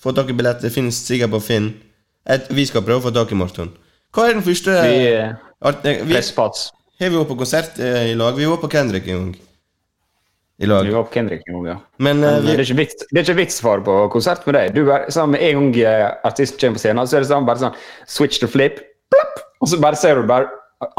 [0.00, 0.68] Få tak i billetter.
[0.68, 1.72] Det finnes sikkert på Finn.
[2.28, 3.72] Et, vi skal prøve å få tak i Morton.
[4.14, 5.34] Hva er den første Vi eh,
[5.66, 6.70] Art- eh, vi, Pressepats.
[7.00, 8.38] Har vi vært på konsert eh, i lag?
[8.38, 9.34] Vi var på Kendrick en gang.
[10.56, 10.86] I lag.
[10.88, 11.76] Vi var på Kendrick en gang, ja.
[12.00, 14.46] Men eh, Men det vi, er ikke vits, det er ikke vits for på konsert
[14.48, 14.72] med deg.
[14.78, 17.76] Du er, sånn, en gang artist kommer på scenen, så er det sånn, bare sånn
[18.08, 18.80] switch to flip,
[19.12, 20.48] plopp, og så bare ser du bare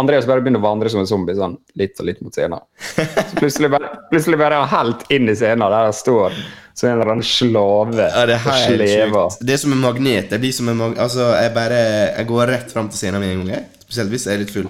[0.01, 2.63] Andreas bare begynner å vandre som en zombie, sånn litt og litt mot scenen.
[2.87, 6.33] Så plutselig bare, plutselig bare er helt inn i scenen, der han står
[6.77, 10.29] som en eller annen slave ja, det er helt Det er som en magnet.
[10.29, 13.33] Det blir som er mag altså, jeg bare Jeg går rett fram til scenen med
[13.33, 13.53] en gang.
[13.55, 13.83] Jeg.
[13.85, 14.67] Spesielt hvis jeg er litt full.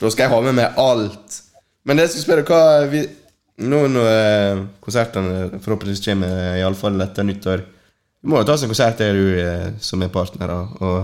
[0.00, 1.38] Da skal jeg ha med meg alt.
[1.84, 3.04] Men det jeg skal spørre, hva vi,
[3.64, 8.72] Nå når eh, konsertene forhåpentligvis kommer, iallfall etter nyttår Vi må jo ta oss en
[8.72, 10.96] konsert der du eh, som er partner, og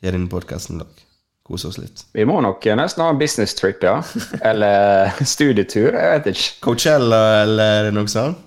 [0.00, 1.04] gjøre denne podkasten i dag.
[1.44, 2.06] Kose oss litt.
[2.16, 3.98] Vi må nok nesten ha en business trip, ja.
[4.48, 6.50] Eller studietur, jeg vet ikke.
[6.64, 8.40] Coachella eller noe sånt?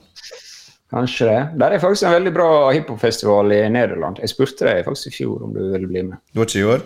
[0.89, 1.39] Kanskje det.
[1.59, 4.21] Der er faktisk en veldig bra hiphopfestival i Nederland.
[4.23, 6.21] Jeg spurte deg faktisk i fjor om du ville bli med.
[6.31, 6.85] Du var ikke i år?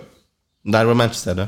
[0.73, 1.47] Der var Manchester, det.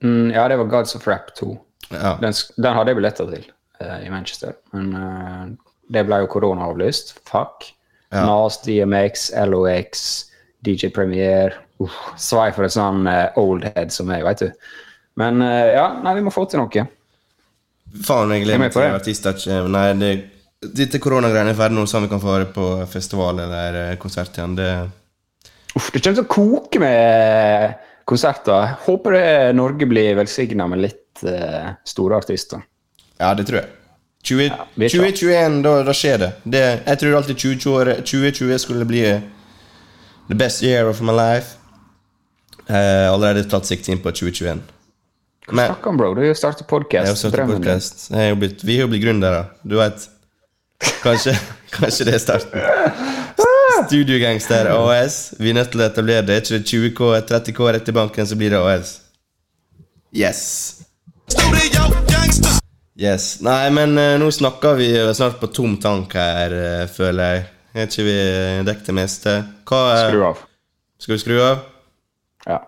[0.00, 1.50] Mm, ja, det var Gods of Rap 2.
[1.90, 2.16] Ja.
[2.22, 3.44] Den, den hadde jeg billetter til
[3.84, 5.44] uh, i Manchester, men uh,
[5.92, 7.14] det ble jo koronaavlyst.
[7.28, 7.68] Fuck.
[8.10, 8.24] Ja.
[8.24, 10.06] Nas, DMX, LOX,
[10.66, 11.54] DJ Premier.
[12.20, 14.50] Svei for en sånn eh, old head som meg, veit du.
[15.20, 16.86] Men eh, ja, nei, vi må få til noe.
[18.04, 20.10] Faen, jeg Er gleder meg til artister Nei, det,
[20.76, 24.36] dette koronagreiene er ferdig nå, sånn vi kan få være på festival eller eh, konsert
[24.36, 24.56] igjen.
[24.58, 24.70] Det
[25.76, 28.76] Uff, det kommer til å koke med konserter.
[28.86, 29.26] Håper det
[29.58, 32.62] Norge blir velsigna med litt uh, store artister.
[33.20, 33.68] Ja, det tror jeg.
[34.26, 36.30] 20, vi er 2021, da, da skjer det.
[36.48, 36.64] det.
[36.86, 39.02] Jeg tror alltid 2020, 2020 skulle bli
[40.28, 41.56] the best year of my life.
[42.66, 44.60] Eh, allerede tatt sikte inn på 2021.
[45.50, 46.14] Men Snakker bro.
[46.14, 48.10] Du har jo startet podkast.
[48.10, 49.44] har blitt, vi har jo blitt gründere.
[49.62, 50.08] Du vet.
[51.02, 51.36] Kanskje,
[51.76, 52.60] kanskje det er starten.
[53.86, 55.34] Studiogangster AS.
[55.38, 56.36] Vi er nødt til å etablere det.
[56.40, 58.96] Er ikke det 20K, 30K rett i banken, så blir det AS.
[60.16, 60.42] Yes.
[62.96, 63.36] Yes.
[63.44, 67.44] Nei, men eh, nå snakker vi snart på tom tank her, eh, føler jeg.
[67.76, 68.16] Er ikke vi
[68.64, 69.32] dekket det meste?
[69.68, 70.42] Hva er Skru av.
[70.96, 71.58] Skal vi skru av?
[72.46, 72.62] Ja.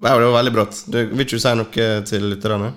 [0.00, 0.78] Wow, det var veldig brått.
[0.88, 2.70] Du, vil ikke du si noe til lytterne?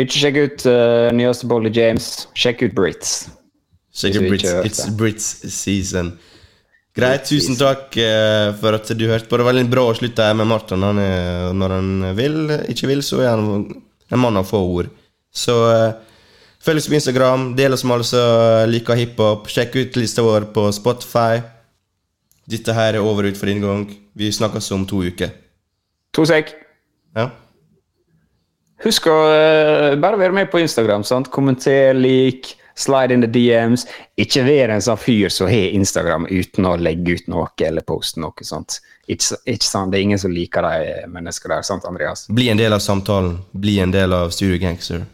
[0.00, 2.08] Ikke sjekk ut uh, nyeste Bolly James.
[2.38, 3.12] Sjekk ut Brits.
[3.94, 4.54] Sjekk ut Brits.
[4.64, 6.14] It's Brits season.
[6.94, 9.34] Greit, tusen takk eh, for at du hørte på.
[9.34, 10.82] Det var veldig bra å slutte her med Martin.
[10.86, 12.36] Han er, når han vil,
[12.70, 13.64] ikke vil, så er han
[14.14, 14.92] en mann av få ord.
[15.34, 16.13] Så eh,
[16.64, 19.48] følg oss på Instagram, del oss med alle som liker hiphop.
[19.52, 21.42] Sjekk ut lista vår på Spotify.
[22.50, 23.86] Dette her er over ut for din gang.
[24.16, 25.32] Vi snakkes om to uker.
[26.14, 26.52] To sek.
[27.16, 27.30] Ja?
[28.84, 31.04] Husk å uh, bare være med på Instagram.
[31.08, 31.30] sant?
[31.32, 33.86] Kommenter, lik, slide in the DMs.
[34.20, 38.20] Ikke være en sånn fyr som har Instagram uten å legge ut noe eller poste
[38.20, 38.44] noe.
[38.44, 38.80] sant?
[39.08, 39.92] Ikke, ikke sant?
[39.92, 42.26] Det er ingen som liker de menneskene der, sant, Andreas?
[42.28, 43.38] Bli en del av samtalen.
[43.52, 45.06] Bli en del av Studio Gangster.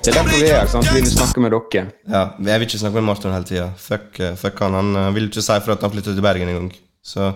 [0.00, 0.92] Det er derfor vi er her.
[0.94, 1.82] Vi vil snakke med dere.
[2.08, 3.66] Ja, Jeg vil ikke snakke med Martin hele tida.
[3.76, 4.72] Fuck, eh, fuck han.
[4.78, 6.70] Han eh, vil ikke si fra at han flyttet til Bergen en gang.
[7.04, 7.32] Så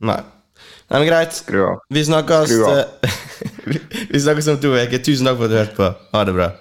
[0.00, 0.20] Nei.
[0.90, 1.34] Nei, men greit.
[1.36, 1.82] Skru av.
[1.90, 2.78] Vi snakkes Skru av.
[2.78, 3.18] eh,
[4.14, 5.02] Vi snakkes om to uker.
[5.04, 5.90] Tusen takk for at du hørte på.
[6.14, 6.52] Ha det bra.